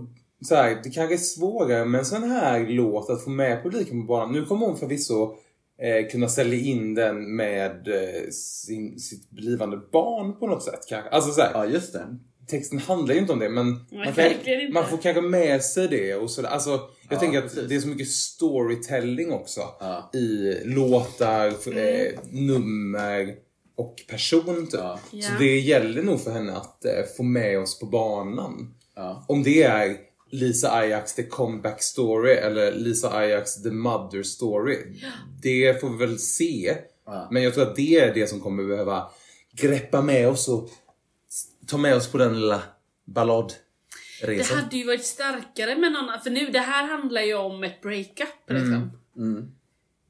[0.46, 4.02] så här, det kanske är svårare med en sån här låt att få med publiken
[4.02, 4.34] på banan.
[4.34, 5.36] Nu kommer hon förvisso
[5.82, 11.10] eh, kunna sälja in den med eh, sin, sitt blivande barn på något sätt kanske.
[11.10, 12.18] Alltså så här, ja, just det.
[12.48, 16.16] texten handlar ju inte om det men man, kan, man får kanske med sig det
[16.16, 16.50] och sådär.
[16.50, 16.80] Alltså, jag
[17.10, 17.70] Ja, tänker att precis.
[17.70, 19.62] det är så mycket storytelling också.
[19.80, 20.10] Ja.
[20.14, 21.78] I låtar, Mm.
[21.78, 23.36] eh, nummer
[23.78, 24.80] och person typ.
[24.80, 25.00] Ja.
[25.22, 28.74] Så det gäller nog för henne att eh, få med oss på banan.
[28.96, 29.26] Ja.
[29.28, 29.96] Om det är
[30.32, 34.78] Lisa Ajax the comeback story eller Lisa Ajax the mother story.
[35.42, 36.78] Det får vi väl se.
[37.32, 39.10] Men jag tror att det är det som kommer behöva
[39.52, 40.70] greppa med oss och
[41.68, 42.62] ta med oss på den lilla
[43.06, 43.58] balladresan.
[44.28, 47.82] Det hade ju varit starkare med någon för nu det här handlar ju om ett
[47.82, 48.92] breakup liksom.
[49.18, 49.52] Mm.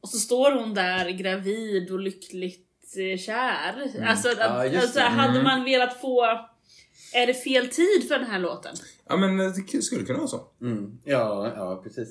[0.01, 3.91] Och så står hon där gravid och lyckligt eh, kär.
[4.07, 6.39] Alltså, att, Ja, just alltså hade man velat få...
[7.15, 8.75] Är det fel tid för den här låten?
[9.09, 10.47] Ja men eh, det skulle kunna vara så.
[10.61, 10.97] Mm.
[11.03, 12.09] Ja, ja, precis.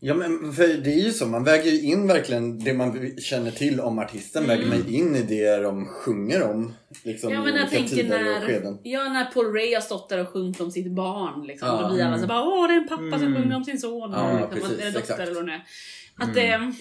[0.00, 3.50] Ja, men för det är ju så, man väger ju in verkligen det man känner
[3.50, 6.72] till om artisten, väger man in i det de sjunger om.
[7.04, 10.28] Liksom, Ja men jag tänker och när, ja, när Paul Ray har stått där och
[10.28, 11.46] sjungit om sitt barn.
[11.46, 11.82] Liksom, Ja.
[11.88, 13.42] Då blir alla så bara åh det är en pappa som Mm.
[13.42, 14.12] sjunger om sin son.
[14.12, 15.20] Ja, liksom, precis, eller dotter exakt.
[15.20, 15.64] eller vad det är.
[16.16, 16.72] Att det...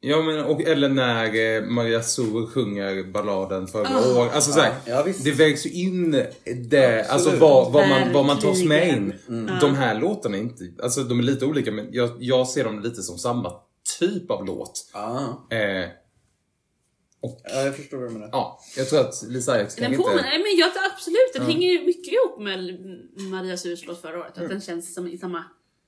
[0.00, 1.24] Ja men och, eller när
[1.56, 4.20] eh, Maria Sur sjunger balladen förra Ah.
[4.22, 4.34] året.
[4.34, 6.10] Alltså såhär, Ja, det vägs ju in
[6.70, 7.40] det, alltså Absolut.
[7.40, 9.08] vad, vad, man, vad man tas med in.
[9.08, 9.58] Verkligen.
[9.60, 12.80] De här låtarna är inte, alltså de är lite olika men jag, jag ser dem
[12.80, 13.52] lite som samma
[13.98, 14.90] typ av låt.
[14.94, 15.58] Ja, Eh,
[17.20, 18.28] ja, jag förstår vad du menar.
[18.32, 20.28] ja, jag tror att Lisa Ajax Den kanske påminner, inte...
[20.30, 22.58] nej, men jag, absolut, den hänger ju mycket ihop med
[23.30, 24.38] Maria Surs låt förra året.
[24.38, 25.44] Att den känns som i samma,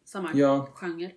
[0.07, 0.69] samma Ja.
[0.75, 1.11] genre.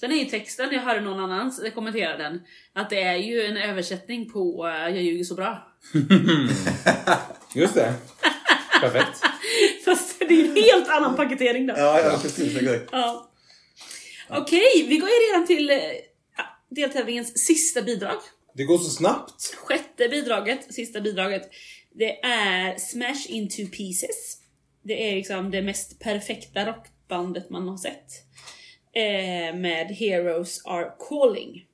[0.00, 2.40] Sen är ju texten, jag hörde någon annan kommentera den,
[2.72, 5.76] att det är ju en översättning på eh, Jag ljuger så bra.
[7.54, 7.94] Just det.
[8.80, 9.22] Perfekt.
[9.84, 11.74] Fast det är en helt annan paketering då.
[11.76, 12.56] Ja, ja, precis.
[12.56, 12.88] Exakt.
[12.92, 13.30] Ja.
[14.28, 15.76] Okej, vi går ju redan till eh,
[16.70, 18.16] deltävlingens sista bidrag.
[18.54, 19.54] Det går så snabbt.
[19.54, 21.50] Sjätte bidraget, sista bidraget,
[21.94, 24.36] det är Smash into pieces.
[24.82, 28.06] Det är liksom det mest perfekta rockbandet man har sett.
[28.92, 31.64] Eh, med Heroes are calling.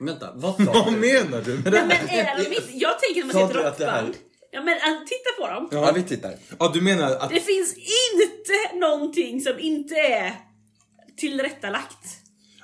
[0.00, 0.98] Vänta, vad sa Vad du?
[0.98, 2.34] menar du med det Men här?
[2.38, 4.16] är de inte, jag tänker när man Sa ser ett du att det här- rockband.
[4.54, 5.68] Ja men alltså, titta på dem.
[5.72, 6.34] Ja, vi tittar.
[6.58, 7.30] Ja, du menar att...
[7.30, 10.32] Det finns inte någonting som inte är
[11.16, 12.06] tillrättalagt.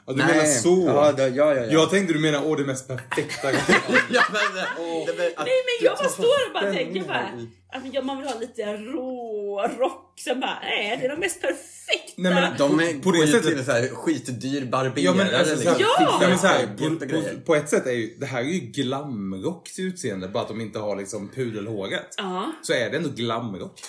[0.08, 0.84] Ja, du menar så.
[0.86, 1.72] Ja, det, ja, ja, ja.
[1.72, 3.52] Jag tänkte du menar åh det mest perfekta.
[4.10, 5.06] ja, men, oh.
[5.06, 7.28] det, Nej men jag bara står och bara tänker bara,
[7.72, 11.40] att ja, man vill ha lite rå rock som bara, nej det är de mest
[11.40, 12.12] perfekta.
[12.16, 15.00] Nej, men De är, På det går ju sättet- så här skitdyr barberare.
[15.00, 16.18] Ja men alltså, Ja!
[16.20, 18.58] ja, men så här, på, på, på ett sätt är ju det här är ju
[18.60, 22.14] glamrock till utseende bara att de inte har liksom pudelhåret.
[22.16, 23.80] Ja, Så är det ändå glamrock.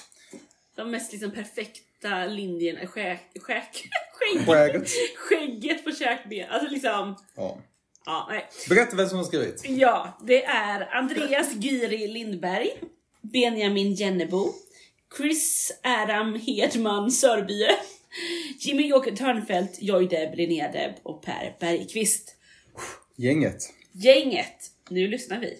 [0.76, 4.90] de mest liksom perfekta linjerna, skäk, skäk, skägg, Skägget.
[5.18, 6.50] skägget på käkben.
[6.50, 7.58] Alltså liksom, Ja.
[8.06, 8.50] ja nej.
[8.70, 9.64] Berätta vem som har skrivit.
[9.68, 12.70] Ja, det är Andreas Gyri Lindberg,
[13.22, 14.54] Benjamin Jennebo,
[15.18, 17.76] Chris Adam Hedman Sörbye
[18.60, 19.82] Jimmy Joker Törnfeldt,
[20.36, 22.36] Linnea Deb och Per Bergqvist.
[23.16, 23.58] Gänget.
[23.92, 25.58] Gänget, nu lyssnar vi.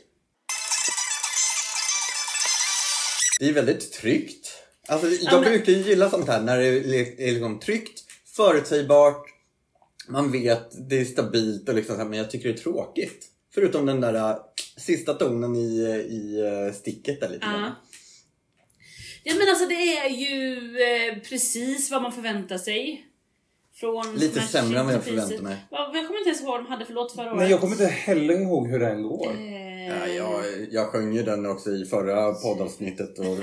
[3.40, 4.49] Det är väldigt tryggt.
[4.90, 8.04] Alltså, jag men- brukar ju gilla sånt här när det är liksom tryggt,
[8.36, 9.26] förutsägbart,
[10.08, 13.26] man vet, det är stabilt och liksom så här, men jag tycker det är tråkigt.
[13.54, 14.36] Förutom den där äh,
[14.78, 17.52] sista tonen i, i äh, sticket där lite Ja.
[17.52, 17.72] grann.
[19.24, 23.06] Ja men alltså det är ju eh, precis vad man förväntar sig.
[23.76, 25.58] Från Lite sämre än vad jag förväntar mig.
[25.72, 27.38] Ja, Jag kommer inte ens ihåg vad de hade för låt förra året.
[27.38, 29.28] Nej, jag kommer inte heller ihåg hur den går.
[29.32, 33.20] Eh, Ja, jag, jag sjöng ju den också i förra poddavsnittet.
[33.20, 33.26] Och...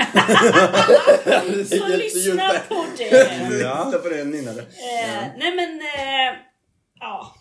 [1.68, 3.48] Så lyssna på det!
[3.50, 4.60] Lyssna på det nynnade.
[4.60, 6.36] Eh, nej men, eh,
[7.00, 7.34] ja.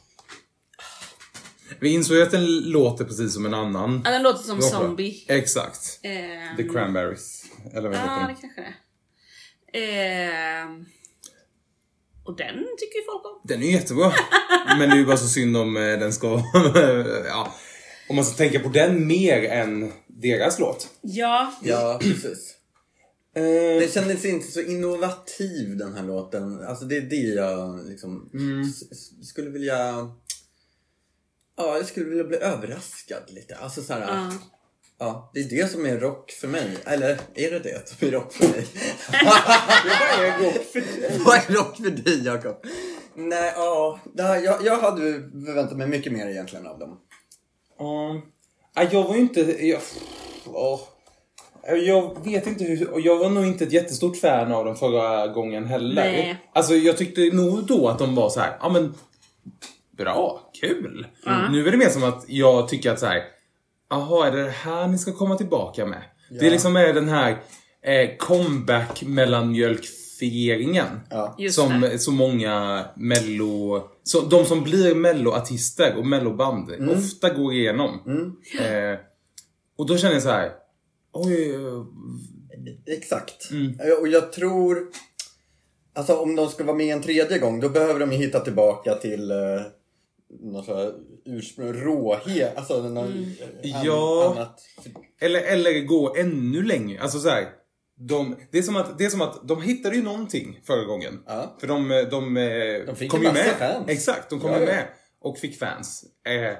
[1.79, 4.01] Vi insåg ju att den låter precis som en annan.
[4.05, 4.67] Ja, Den låter som bra.
[4.67, 5.25] Zombie.
[5.27, 5.99] Exakt.
[6.03, 7.43] Eh, The Cranberries.
[7.73, 8.35] Eller vad Ja, heter det den?
[8.35, 8.61] kanske
[9.73, 10.61] det är.
[10.61, 10.67] Eh,
[12.23, 13.41] och den tycker ju folk om.
[13.43, 14.13] Den är ju jättebra.
[14.77, 16.27] Men det är ju bara så synd om eh, den ska...
[17.27, 17.53] ja.
[18.09, 20.87] Om man ska tänka på den mer än deras låt.
[21.01, 22.55] Ja, Ja, precis.
[23.35, 23.43] Eh,
[23.79, 26.63] Det kändes inte så innovativ den här låten.
[26.67, 28.29] Alltså det är det jag liksom
[28.91, 30.09] s- skulle vilja...
[31.57, 33.55] Ja, jag skulle vilja bli överraskad lite.
[33.55, 34.31] Alltså så här, ja.
[34.99, 36.77] ja, det är det som är rock för mig.
[36.85, 38.67] Eller är det det som är rock för mig?
[39.25, 41.19] Vad är rock för dig?
[41.25, 42.65] Vad är rock för dig Jakob?
[43.15, 45.01] Nej, ja, det här- jag, jag hade
[45.45, 46.99] förväntat mig mycket mer egentligen av dem.
[47.79, 48.21] Ja.
[48.75, 49.41] Nej, jag var ju inte...
[49.65, 49.79] Jag,
[50.45, 50.79] Åh.
[51.85, 52.99] jag vet inte hur...
[53.05, 55.95] Jag var nog inte ett jättestort fan av dem förra gången heller.
[56.03, 56.37] Nej.
[56.53, 58.93] Alltså jag tyckte nog då att de var så här, ja men...
[59.97, 61.07] Bra, kul.
[61.25, 61.49] Ja.
[61.49, 63.23] Nu är det mer som att jag tycker att så här.
[63.89, 66.01] Jaha, är det det här ni ska komma tillbaka med?
[66.29, 66.51] Det är Ja.
[66.51, 67.31] liksom är den här
[67.81, 69.03] eh, comeback
[70.21, 70.99] mellanmjölkfieringen.
[71.09, 71.35] Ja.
[71.51, 71.99] Som det.
[71.99, 73.81] så många mello...
[74.03, 77.99] Så de som blir melloartister och melloband ofta går igenom.
[78.05, 78.93] Mm.
[78.93, 78.99] Eh,
[79.77, 80.51] och då känner jag så här.
[81.13, 81.55] Oj,
[82.87, 83.51] Exakt.
[83.51, 83.79] Mm.
[83.79, 84.77] Eh, Och jag tror...
[85.97, 88.95] Alltså om de ska vara med en tredje gång då behöver de ju hitta tillbaka
[88.95, 89.37] till eh,
[90.41, 90.93] någon sån här
[91.25, 92.57] ursprung, råhet.
[92.57, 93.23] Alltså någon, Mm.
[93.63, 94.33] eh, an, Ja.
[94.35, 94.59] annat.
[95.21, 97.01] eller, eller gå ännu längre.
[97.01, 97.47] Alltså så här.
[97.97, 101.23] De, det, är som att, det är som att de hittade ju någonting förra gången.
[101.27, 101.55] Ja.
[101.59, 102.33] För de, de,
[102.87, 103.45] De fick kom ju med.
[103.45, 103.89] fans.
[103.89, 104.71] Exakt, de kom Ja, ju ja.
[104.71, 104.87] med.
[105.21, 106.05] Och fick fans.
[106.27, 106.57] Eh,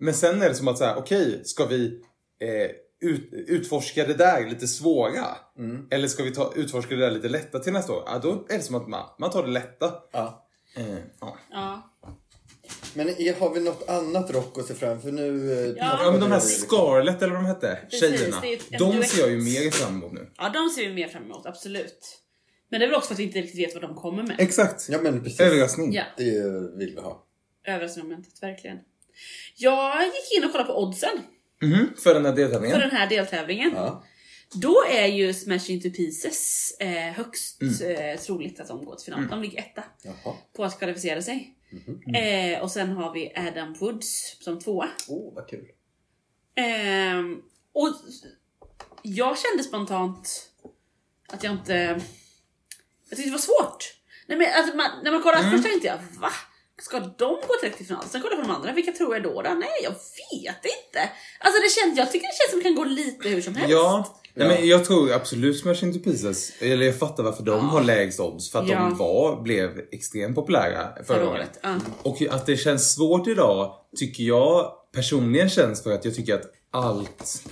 [0.00, 2.00] men sen är det som att säga, okej, ska vi
[2.40, 2.70] eh,
[3.00, 5.26] ut, utforska det där lite svåra?
[5.58, 5.86] Mm.
[5.90, 8.02] Eller ska vi ta, utforska det där lite lätta till nästa år?
[8.06, 9.92] Ja, då är det som att man, man tar det lätta.
[10.12, 10.46] Ja.
[10.76, 11.36] Eh, ja.
[12.94, 15.52] Men är, har vi något annat rock att se fram för nu?
[15.52, 15.98] eh, Ja.
[16.04, 18.42] Ja men de här Scarlett eller vad de hette, Precis, tjejerna.
[18.44, 20.30] ett- De ser jag ju mer fram emot nu.
[20.36, 22.18] ja, de ser vi mer fram emot, absolut.
[22.70, 24.36] Men det är väl också för att vi inte riktigt vet vad de kommer med.
[24.40, 24.88] Exakt.
[24.88, 25.40] Ja men precis.
[25.40, 25.92] Överraskning.
[25.94, 26.24] Ja, Det
[26.78, 27.26] vill vi ha.
[27.66, 28.78] överraskningsmomentet, verkligen.
[29.56, 31.18] Jag gick in och kollade på oddsen
[31.62, 32.80] Mhm, för den här för deltävlingen.
[32.80, 33.70] den här deltävlingen.
[33.74, 34.04] Ja.
[34.54, 37.96] Då är ju Smash Into Pieces eh, högst Mm.
[37.96, 39.28] eh, troligt att de går till final.
[39.28, 40.34] De ligger etta Jaha.
[40.56, 41.55] på att kvalificera sig.
[41.70, 42.14] Mhm.
[42.14, 44.88] Eh, och sen har vi Adam Woods som tvåa.
[45.08, 45.66] Åh, vad kul.
[46.54, 47.88] Ehm, och
[49.02, 50.50] jag kände spontant
[51.28, 52.00] att jag inte...
[53.08, 53.94] Jag tyckte det var svårt.
[54.26, 55.50] Nej, men, alltså, man, när man kollar Mm.
[55.50, 56.30] först tänkte jag va?
[56.82, 58.04] Ska de gå direkt till final?
[58.08, 59.42] Sen kollade jag på de andra, vilka tror jag då?
[59.42, 59.50] då?
[59.50, 59.90] Nej, jag
[60.52, 61.10] vet inte.
[61.40, 63.70] Alltså det känns, jag tycker det känns som det kan gå lite hur som helst.
[63.72, 64.54] Ja, Nej, Ja.
[64.54, 68.50] men jag tror absolut Smash Into Pieces, eller jag fattar varför de har lägst odds.
[68.50, 68.78] För att Ja.
[68.78, 71.30] de var, blev extremt populära förra, året.
[71.40, 71.58] året.
[71.62, 71.76] Ja.
[72.02, 76.50] Och att det känns svårt idag tycker jag personligen känns för att jag tycker att
[76.70, 77.42] allt,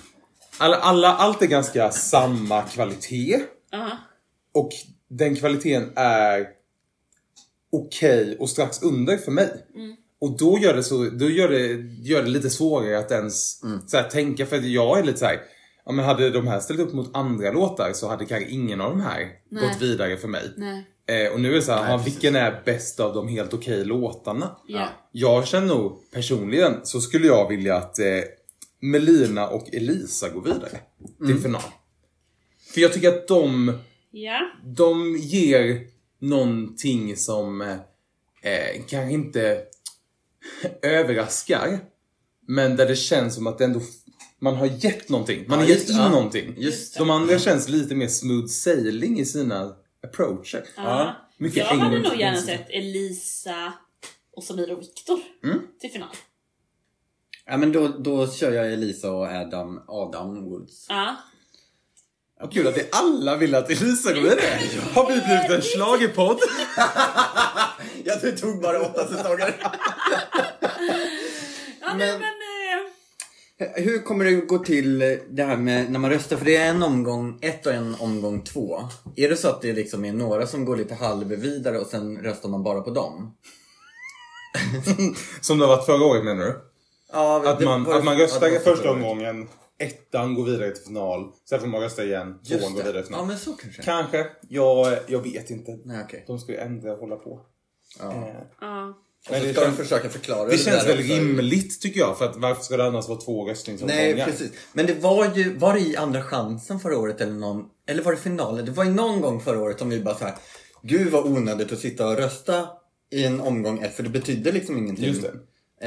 [0.58, 3.40] alla, alla, allt är ganska samma kvalitet.
[3.70, 3.90] Ja.
[4.54, 4.70] Och
[5.08, 6.46] den kvaliteten är
[7.72, 9.64] okej och strax under för mig.
[10.20, 11.66] Och då gör det, så, då gör det,
[12.08, 14.46] gör det lite svårare att ens så här, tänka.
[14.46, 15.40] För att jag är lite så här,
[15.86, 18.90] ja, men hade de här ställt upp mot andra låtar så hade kanske ingen av
[18.90, 19.68] de här Nej.
[19.68, 20.50] gått vidare för mig.
[20.56, 20.84] Nej.
[21.06, 23.84] Eh, och nu är det så här, Nej, vilken är bäst av de helt okej
[23.84, 24.56] låtarna?
[24.66, 24.88] Ja.
[25.12, 28.06] Jag känner nog personligen så skulle jag vilja att eh,
[28.80, 30.78] Melina och Elisa går vidare
[31.26, 31.62] till final.
[32.74, 33.78] För jag tycker att de
[34.10, 34.40] Ja.
[34.64, 35.80] de ger
[36.18, 37.72] någonting som eh,
[38.52, 39.58] eh, kanske inte
[40.82, 41.78] överraskar.
[42.46, 43.80] Men där det känns som att det ändå
[44.44, 45.44] man har gett någonting.
[45.48, 46.08] Man Ja, har gett just- in ja.
[46.08, 46.54] någonting.
[46.58, 49.76] Just De andra känns lite mer smooth sailing i sina
[50.06, 50.64] approacher.
[50.76, 51.14] Ja.
[51.38, 53.72] mycket jag hade nog gärna sett Elisa
[54.36, 55.58] och Samir och Viktor Mm.
[55.80, 56.08] till final.
[57.46, 60.86] Ja men då, då kör jag Elisa och Adam, Adam Woods.
[60.88, 61.16] Ja.
[62.40, 64.40] Vad kul att det alla vill att Elisa går vidare.
[64.94, 66.38] Har vi blivit en schlagerpodd?
[68.04, 69.54] Ja, det tog bara åtta säsonger.
[71.80, 72.22] Ja, nej, men...
[73.74, 76.36] Hur kommer det gå till eh, det här med när man röstar?
[76.36, 78.80] För det är en omgång ett och en omgång två.
[79.16, 82.18] Är det så att det liksom är några som går lite halv vidare och sen
[82.18, 83.36] röstar man bara på dem?
[85.40, 86.60] Som det har varit förra året menar du?
[87.12, 89.02] Ja, Att det man, var- att man röstar det var första förra året.
[89.02, 89.48] omgången,
[89.78, 92.86] ettan går vidare till final, sen får man rösta igen, Just tvåan går det.
[92.86, 93.26] vidare till Ja, final.
[93.26, 93.82] men så kanske.
[93.82, 94.26] Kanske.
[94.48, 95.78] Jag, jag vet inte.
[95.84, 96.24] Nej, okej.
[96.26, 97.40] De ska ju ändra och hålla på.
[98.00, 98.12] Ja.
[98.12, 98.94] Eh, Ja.
[99.26, 102.00] Och Men så det ska de känns- försöka förklara Det känns där väl rimligt tycker
[102.00, 104.02] jag, för att varför ska det annars vara två röstningsomgångar?
[104.02, 104.50] Nej, precis.
[104.72, 108.12] Men det var ju, var det i Andra chansen förra året eller någon, eller var
[108.12, 108.64] det finalen?
[108.64, 110.34] Det var ju någon gång förra året som vi bara så här.
[110.82, 112.68] Gud vad onödigt att sitta och rösta
[113.10, 115.04] i en omgång ett, för det betydde liksom ingenting.
[115.04, 115.28] Just det.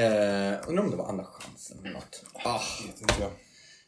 [0.02, 2.22] Eh, undrar om det var Andra chansen eller något.
[2.44, 3.30] Ah, Vet inte jag.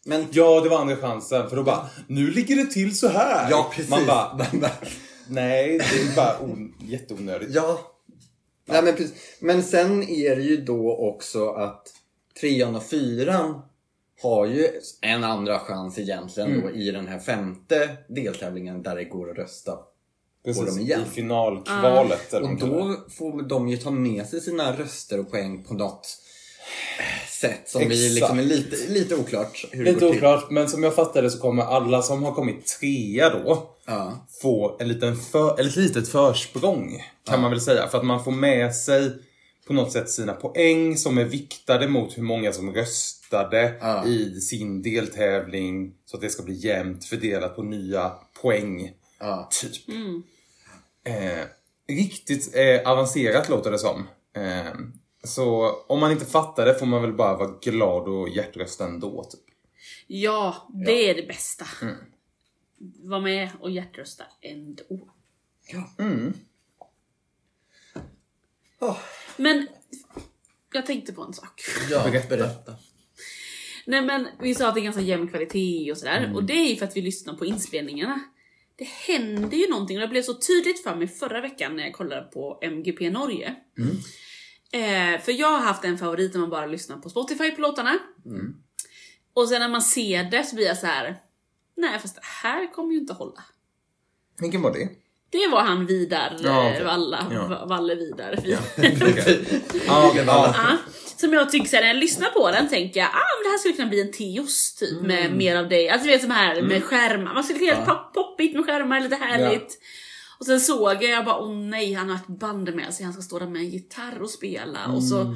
[0.04, 1.48] men Ja, det var andra chansen.
[1.48, 3.50] För då bara, nu ligger det till så här.
[3.50, 3.90] Ja, precis.
[3.90, 4.46] Man bara,
[5.28, 7.50] nej, det är bara on- jätteonödigt.
[7.54, 7.80] ja.
[8.70, 9.12] Nej, men, precis.
[9.40, 11.88] men sen är det ju då också att
[12.40, 13.62] trean och fyran
[14.22, 14.68] har ju
[15.00, 19.78] en andra chans egentligen då i den här femte deltävlingen där det går att rösta.
[20.44, 21.00] Precis, dem igen.
[21.06, 22.32] i finalkvalet.
[22.34, 22.66] eller Och det.
[22.66, 26.06] då får de ju ta med sig sina röster och poäng på något
[27.40, 28.14] sätt som vi Exakt.
[28.14, 30.18] liksom är lite, lite oklart hur det Lite går till.
[30.18, 34.26] oklart, men som jag fattade så kommer alla som har kommit trea då Ja.
[34.42, 37.02] få en liten för, eller ett litet försprång.
[37.24, 37.88] Kan man väl säga.
[37.88, 39.12] För att man får med sig
[39.66, 44.06] på något sätt sina poäng som är viktade mot hur många som röstade Ja.
[44.06, 45.94] i sin deltävling.
[46.06, 48.92] Så att det ska bli jämnt fördelat på nya poäng.
[49.20, 49.48] Ja.
[49.60, 49.88] Typ.
[51.06, 51.44] Eh,
[51.96, 54.06] riktigt eh, avancerat låter det som.
[54.36, 54.72] Eh,
[55.24, 59.24] så om man inte fattar det får man väl bara vara glad och hjärtrösta ändå.
[59.24, 59.40] Typ.
[60.06, 61.64] ja, det är det bästa.
[61.82, 61.94] Mm.
[62.82, 65.10] Var med och hjärtrösta ändå.
[65.98, 66.34] Mm.
[68.80, 68.98] Åh,
[69.36, 69.68] Men
[70.72, 71.60] jag tänkte på en sak.
[71.90, 72.36] ja, Berätta.
[72.36, 72.74] berätta.
[73.86, 76.18] Nej men vi sa att det är ganska jämn kvalitet och sådär.
[76.22, 76.36] Mm.
[76.36, 78.20] Och det är ju för att vi lyssnar på inspelningarna.
[78.76, 81.92] Det händer ju någonting och det blev så tydligt för mig förra veckan när jag
[81.92, 83.54] kollade på MGP Norge.
[83.78, 83.96] Mm.
[84.72, 87.98] Eh, för jag har haft en favorit när man bara lyssnar på Spotify på låtarna.
[88.24, 88.54] Mm.
[89.32, 91.20] Och sen när man ser det så blir jag så här.
[91.80, 93.44] Nej fast det här kommer ju inte hålla.
[94.40, 94.88] Vilken var det?
[95.30, 96.84] Det var han Vidar, Ja, eh, okej.
[96.84, 97.46] Valla, Ja.
[97.46, 98.38] Va- Valle Vidar.
[98.44, 99.44] Ja, okej,
[99.86, 100.54] ja.
[100.56, 100.76] Ja,
[101.16, 103.58] som jag tycker såhär, när jag lyssnar på den tänker jag ah, men det här
[103.58, 105.06] skulle kunna bli en Teos typ Mm.
[105.06, 105.88] med mer av dig.
[105.88, 107.34] Alltså du vet som här med skärmar.
[107.34, 109.78] Man skulle kunna göra pop, poppigt med skärmar, lite härligt.
[110.38, 113.12] Och sen såg jag, jag bara åh nej han har ett band med sig, han
[113.12, 114.86] ska stå där med en gitarr och spela.
[114.86, 115.34] Och, så, Mm.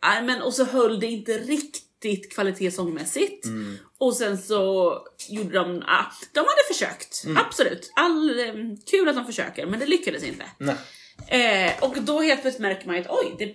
[0.00, 1.93] ja, men, och så höll det inte riktigt
[2.34, 3.44] kvalitetssångmässigt.
[3.44, 3.76] Mm.
[3.98, 7.24] Och sen så gjorde de, ah, de hade försökt.
[7.24, 7.36] Mm.
[7.36, 7.92] Absolut.
[7.96, 8.54] All, eh,
[8.90, 10.44] kul att de försöker men det lyckades inte.
[11.28, 13.54] Eh, och då helt plötsligt märker man ju att oj, det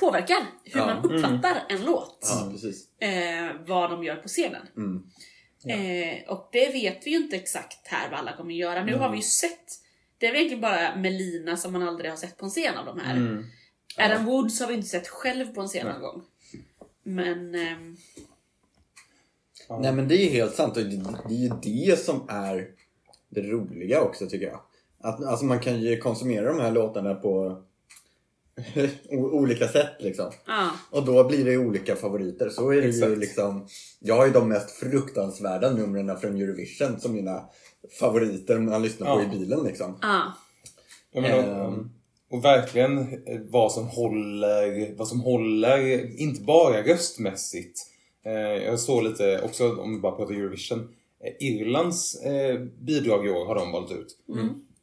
[0.00, 0.86] påverkar hur Ja.
[0.86, 2.18] man uppfattar en låt.
[3.00, 3.06] Ja.
[3.08, 4.66] Eh, vad de gör på scenen.
[4.76, 5.02] Mm.
[5.68, 8.84] Eh, och det vet vi ju inte exakt här vad alla kommer göra.
[8.84, 9.66] Nu har vi ju sett,
[10.18, 12.86] det är väl egentligen bara Melina som man aldrig har sett på en scen av
[12.86, 13.16] de här.
[13.16, 13.44] Mm.
[13.98, 16.22] Adam Woods har vi inte sett själv på en scen någon gång.
[17.06, 17.96] Men ehm,
[19.80, 20.96] Nej men det är helt sant och det,
[21.28, 22.68] det är ju det som är
[23.28, 24.60] det roliga också tycker jag.
[25.00, 27.62] Att, alltså man kan ju konsumera de här låtarna på
[29.10, 30.30] olika sätt liksom.
[30.46, 30.70] ja.
[30.90, 32.48] Och då blir det olika favoriter.
[32.48, 33.66] Så är det ju liksom.
[34.00, 37.44] Jag har ju de mest fruktansvärda numren från Eurovision som mina
[38.00, 39.26] favoriter man lyssnar på Ja.
[39.26, 39.98] i bilen liksom.
[40.02, 40.32] Ja.
[41.12, 41.90] Ja, men, och, Ehm.
[42.30, 47.80] Och verkligen eh, vad som håller, vad som håller, inte bara röstmässigt.
[48.26, 50.88] Eh, jag såg lite, också om vi bara pratar Eurovision,
[51.24, 54.16] eh, Irlands eh, bidrag i år har de valt ut.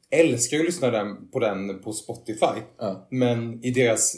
[0.09, 2.61] Älskar att lyssna den, på den på Spotify.
[2.77, 3.07] Ja.
[3.11, 4.15] Men i deras,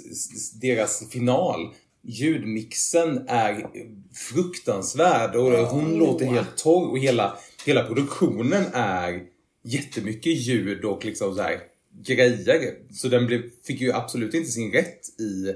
[0.61, 3.67] deras final, ljudmixen är
[4.13, 9.23] fruktansvärd och hon låter helt torr och hela, hela produktionen är
[9.63, 11.59] jättemycket ljud och liksom så här
[12.03, 12.75] grejer.
[12.93, 15.53] Så den blev, fick ju absolut inte sin rätt i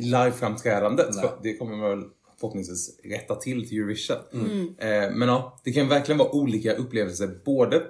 [0.00, 1.14] liveframträdandet.
[1.20, 2.08] För Det kommer man väl
[2.40, 4.74] förhoppningsvis rätta till till Eurovision.
[4.78, 7.82] Eh, men ja, det kan verkligen vara olika upplevelser både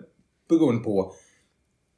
[0.49, 1.15] beroende på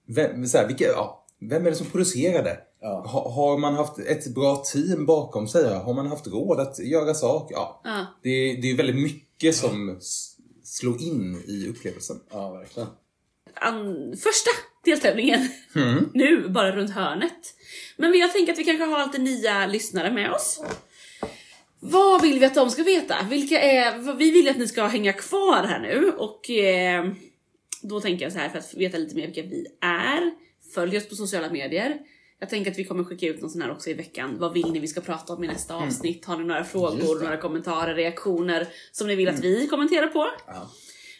[0.06, 2.58] vem, så här, vilka, ja, vem är det som producerar det?
[2.80, 3.06] Ja.
[3.06, 5.74] Ha, har man haft ett bra team bakom sig?
[5.74, 7.54] Har man haft råd att göra saker?
[7.54, 7.80] Ja.
[7.84, 8.06] Ja.
[8.22, 9.98] Det, är- det är väldigt mycket som
[10.64, 12.20] slår in i upplevelsen.
[12.30, 12.88] Ja, verkligen.
[13.54, 14.50] An- första
[14.90, 16.10] deltävlingen Mm.
[16.14, 17.54] nu, bara runt hörnet.
[17.96, 20.62] Men jag tänker att vi kanske har lite nya lyssnare med oss.
[21.80, 23.16] Vad vill vi att de ska veta?
[23.30, 27.10] Vilka är, vi vill att ni ska hänga kvar här nu och eh,
[27.82, 30.30] då tänker jag så här för att veta lite mer vilka vi är.
[30.74, 31.98] Följ oss på sociala medier.
[32.40, 34.36] Jag tänker att vi kommer skicka ut någon sån här också i veckan.
[34.38, 36.24] Vad vill ni vi ska prata om i nästa avsnitt?
[36.24, 40.26] Har ni några frågor, några kommentarer, reaktioner som ni vill att vi kommenterar på?
[40.46, 40.70] Ja.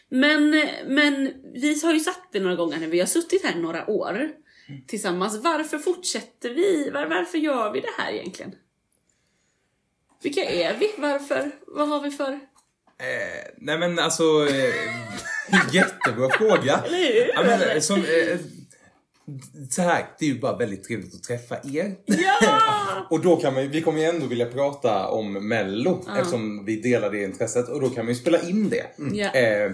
[0.09, 0.49] Men,
[0.87, 4.29] men vi har ju sagt det några gånger när vi har suttit här några år
[4.87, 5.39] tillsammans.
[5.43, 6.89] Varför fortsätter vi?
[6.89, 8.55] Var, varför gör vi det här egentligen?
[10.23, 10.93] Vilka är vi?
[10.97, 11.51] Varför?
[11.67, 12.31] Vad har vi för...
[12.31, 14.73] Eh, nej men alltså, eh,
[15.71, 16.83] jättebra fråga.
[16.85, 17.31] Eller hur?
[17.33, 18.39] Ja, men, eh, som, eh,
[19.69, 21.95] så här, det är ju bara väldigt trevligt att träffa er.
[22.05, 23.05] Ja!
[23.09, 26.81] Och då kan man ju, vi kommer ju ändå vilja prata om mello eftersom vi
[26.81, 28.85] delar det intresset och då kan man ju spela in det.
[29.13, 29.31] Ja.
[29.31, 29.71] Eh,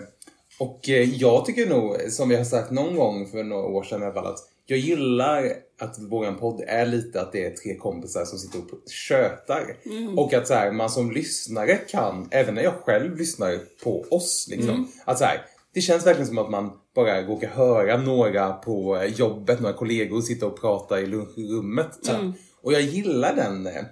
[0.59, 4.01] och eh, jag tycker nog, som vi har sagt någon gång för några år sedan
[4.01, 7.75] i alla fall, att jag gillar att våran podd är lite att det är tre
[7.75, 9.77] kompisar som sitter och tjötar.
[10.17, 14.47] Och att så här, man som lyssnare kan, även när jag själv lyssnar på oss,
[14.49, 14.75] liksom,
[15.05, 19.59] att så här, det känns verkligen som att man bara råkar höra några på jobbet,
[19.61, 22.03] några kollegor sitta och prata i lunchrummet.
[22.03, 22.15] Typ.
[22.61, 23.83] Och jag gillar den, eh,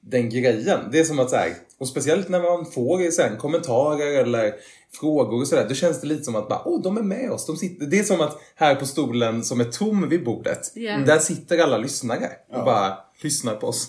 [0.00, 0.80] den grejen.
[0.92, 4.54] Det är som att så här, och speciellt när man får sen kommentarer eller
[5.00, 7.46] frågor och sådär, då känns det lite som att bara, åh, de är med oss.
[7.46, 10.98] De sitter, det är som att här på stolen som är tom vid bordet, Ja.
[10.98, 13.88] där sitter alla lyssnare och bara lyssnar på oss.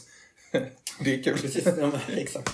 [1.03, 1.37] det är kul.
[1.37, 2.51] Precis, ja, exakt.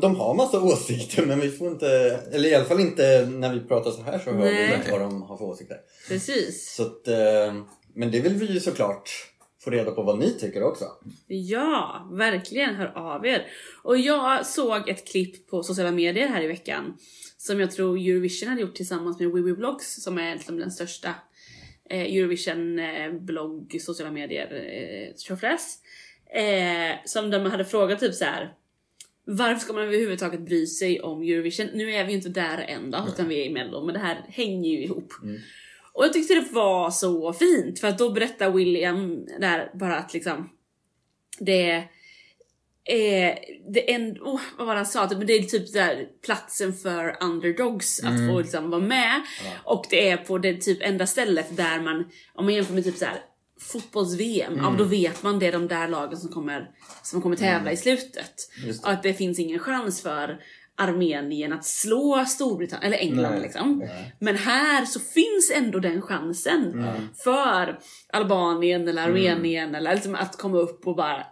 [0.00, 3.60] De har massa åsikter men vi får inte, eller i alla fall inte när vi
[3.60, 5.76] pratar så här så hör vi inte vad de har för åsikter.
[6.08, 6.74] Precis.
[6.74, 7.54] Så att, eh,
[7.94, 9.10] men det vill vi ju såklart
[9.60, 10.84] få reda på vad ni tycker också.
[11.26, 13.46] Ja, verkligen hör av er.
[13.82, 16.96] Och jag såg ett klipp på sociala medier här i veckan
[17.36, 21.14] som jag tror Eurovision hade gjort tillsammans med Wiwi Blogs som är liksom den största
[21.90, 25.78] eh, Eurovision eh, sociala medier eh, tjofräs.
[26.34, 28.54] Eh, som de hade frågat typ så här.
[29.24, 31.66] Varför ska man överhuvudtaget bry sig om Eurovision?
[31.74, 34.00] Nu är vi ju inte där än då, utan vi är i mello, men det
[34.00, 35.12] här hänger ju ihop.
[35.98, 40.14] Och jag tyckte det var så fint för att då berättar William där bara att
[40.14, 40.50] liksom
[41.38, 41.84] det
[42.84, 43.38] är
[43.72, 45.08] det en, oh, vad var det han sa?
[45.08, 49.22] Typ, men det är typ där platsen för underdogs att få liksom vara med.
[49.64, 52.96] Och det är på det typ enda stället där man, om man jämför med typ
[52.96, 53.20] så här
[53.60, 56.70] fotbolls-VM, ja, då vet man det är de där lagen som kommer,
[57.02, 58.34] som kommer tävla i slutet.
[58.82, 60.40] Och att det finns ingen chans för
[60.78, 63.40] Armenien att slå Storbritannien, eller England Nej.
[63.40, 63.88] liksom.
[64.18, 66.86] Men här så finns ändå den chansen
[67.24, 67.78] för
[68.12, 71.26] Albanien eller Armenien eller liksom att komma upp och bara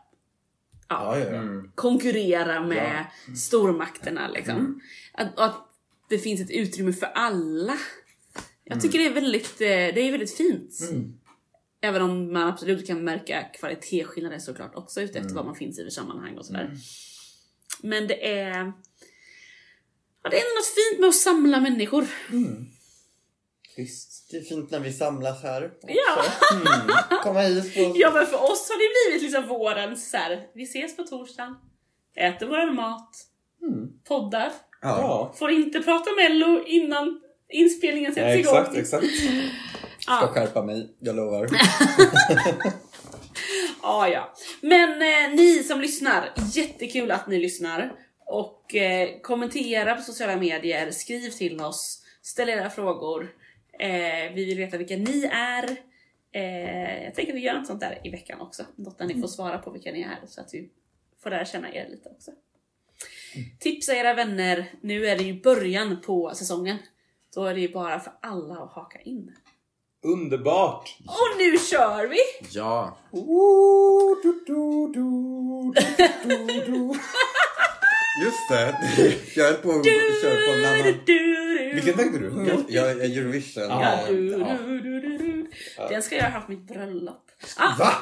[0.89, 1.43] Ja, ja, ja.
[1.75, 3.05] konkurrera med
[3.37, 4.81] stormakterna liksom.
[5.13, 5.69] Att, och att
[6.09, 7.77] det finns ett utrymme för alla.
[8.65, 10.73] Jag tycker det är väldigt, eh, det är väldigt fint.
[11.81, 15.91] Även om man absolut kan märka kvalitetsskillnader såklart också utefter vad man finns i för
[15.91, 16.75] sammanhang och sådär.
[17.83, 18.73] Men det är...
[20.27, 22.07] Ja, det är något fint med att samla människor.
[23.77, 24.31] Visst.
[24.31, 25.65] Det är fint när vi samlas här.
[25.67, 25.87] också.
[25.89, 26.25] Ja.
[26.53, 26.97] Mm.
[27.23, 27.93] Komma hit på...
[27.97, 30.47] Ja men för oss har det blivit liksom vårens så här.
[30.55, 31.55] vi ses på torsdagen,
[32.17, 33.17] äter vår mat,
[34.09, 34.53] poddar,
[34.83, 34.89] Ja.
[35.01, 35.35] Ja.
[35.39, 37.21] får inte prata mello innan
[37.53, 38.57] inspelningen sätts Ja, igång.
[38.57, 39.07] exakt, exakt.
[40.01, 41.49] Ska skärpa mig, jag lovar.
[43.83, 44.35] Ja, ja.
[44.61, 47.93] Men eh, ni som lyssnar, jättekul att ni lyssnar.
[48.27, 53.35] Och eh, kommentera på sociala medier, skriv till oss, ställ era frågor.
[53.79, 55.77] Eh, vi vill veta vilka ni är.
[56.33, 58.65] Eh, jag tänker att vi gör något sånt där i veckan också.
[58.77, 60.69] Något där ni får svara på vilka ni är så att vi
[61.23, 62.31] får lära känna er lite också.
[63.61, 66.79] Tipsa era vänner, nu är det ju början på säsongen.
[67.35, 69.33] Då är det ju bara för alla att haka in.
[70.03, 70.97] Underbart!
[71.07, 72.49] Och nu kör vi!
[72.51, 72.97] Ja.
[74.23, 75.73] Du, du, du,
[76.67, 76.95] du.
[78.25, 78.77] Just det.
[79.35, 79.85] Jag höll på att
[80.23, 81.75] köra på en Du, annan...
[81.75, 82.65] Vilken tänkte du?
[82.69, 83.63] Jag är Eurovision.
[83.69, 84.07] Ja, Ja, Ja.
[84.13, 84.57] du, Ja.
[84.67, 85.47] du, du, du, du.
[85.89, 87.23] Den ska jag ha på mitt bröllop.
[87.57, 87.93] Ah, Va?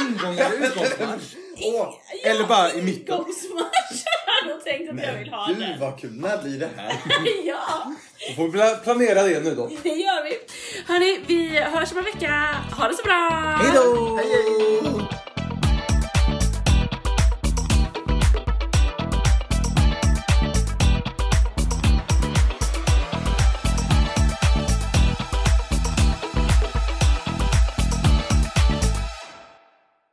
[0.00, 1.34] Ingång eller utgångsmatch?
[1.62, 1.94] Åh,
[2.24, 3.14] Eller bara i mitten?
[3.14, 4.04] Ingångsmatch!
[4.46, 5.80] Jag har tänkt att jag vill ha Gud den.
[5.80, 6.10] vad kul.
[6.20, 6.92] När blir det här?
[7.44, 7.92] Ja,
[8.28, 9.70] Då får vi pla- planera det nu då.
[9.82, 10.38] det gör vi.
[10.92, 12.54] Hörni, vi hörs om en vecka.
[12.78, 13.58] Ha det så bra!
[13.62, 14.16] Hej då!
[14.16, 15.04] Hej, hej.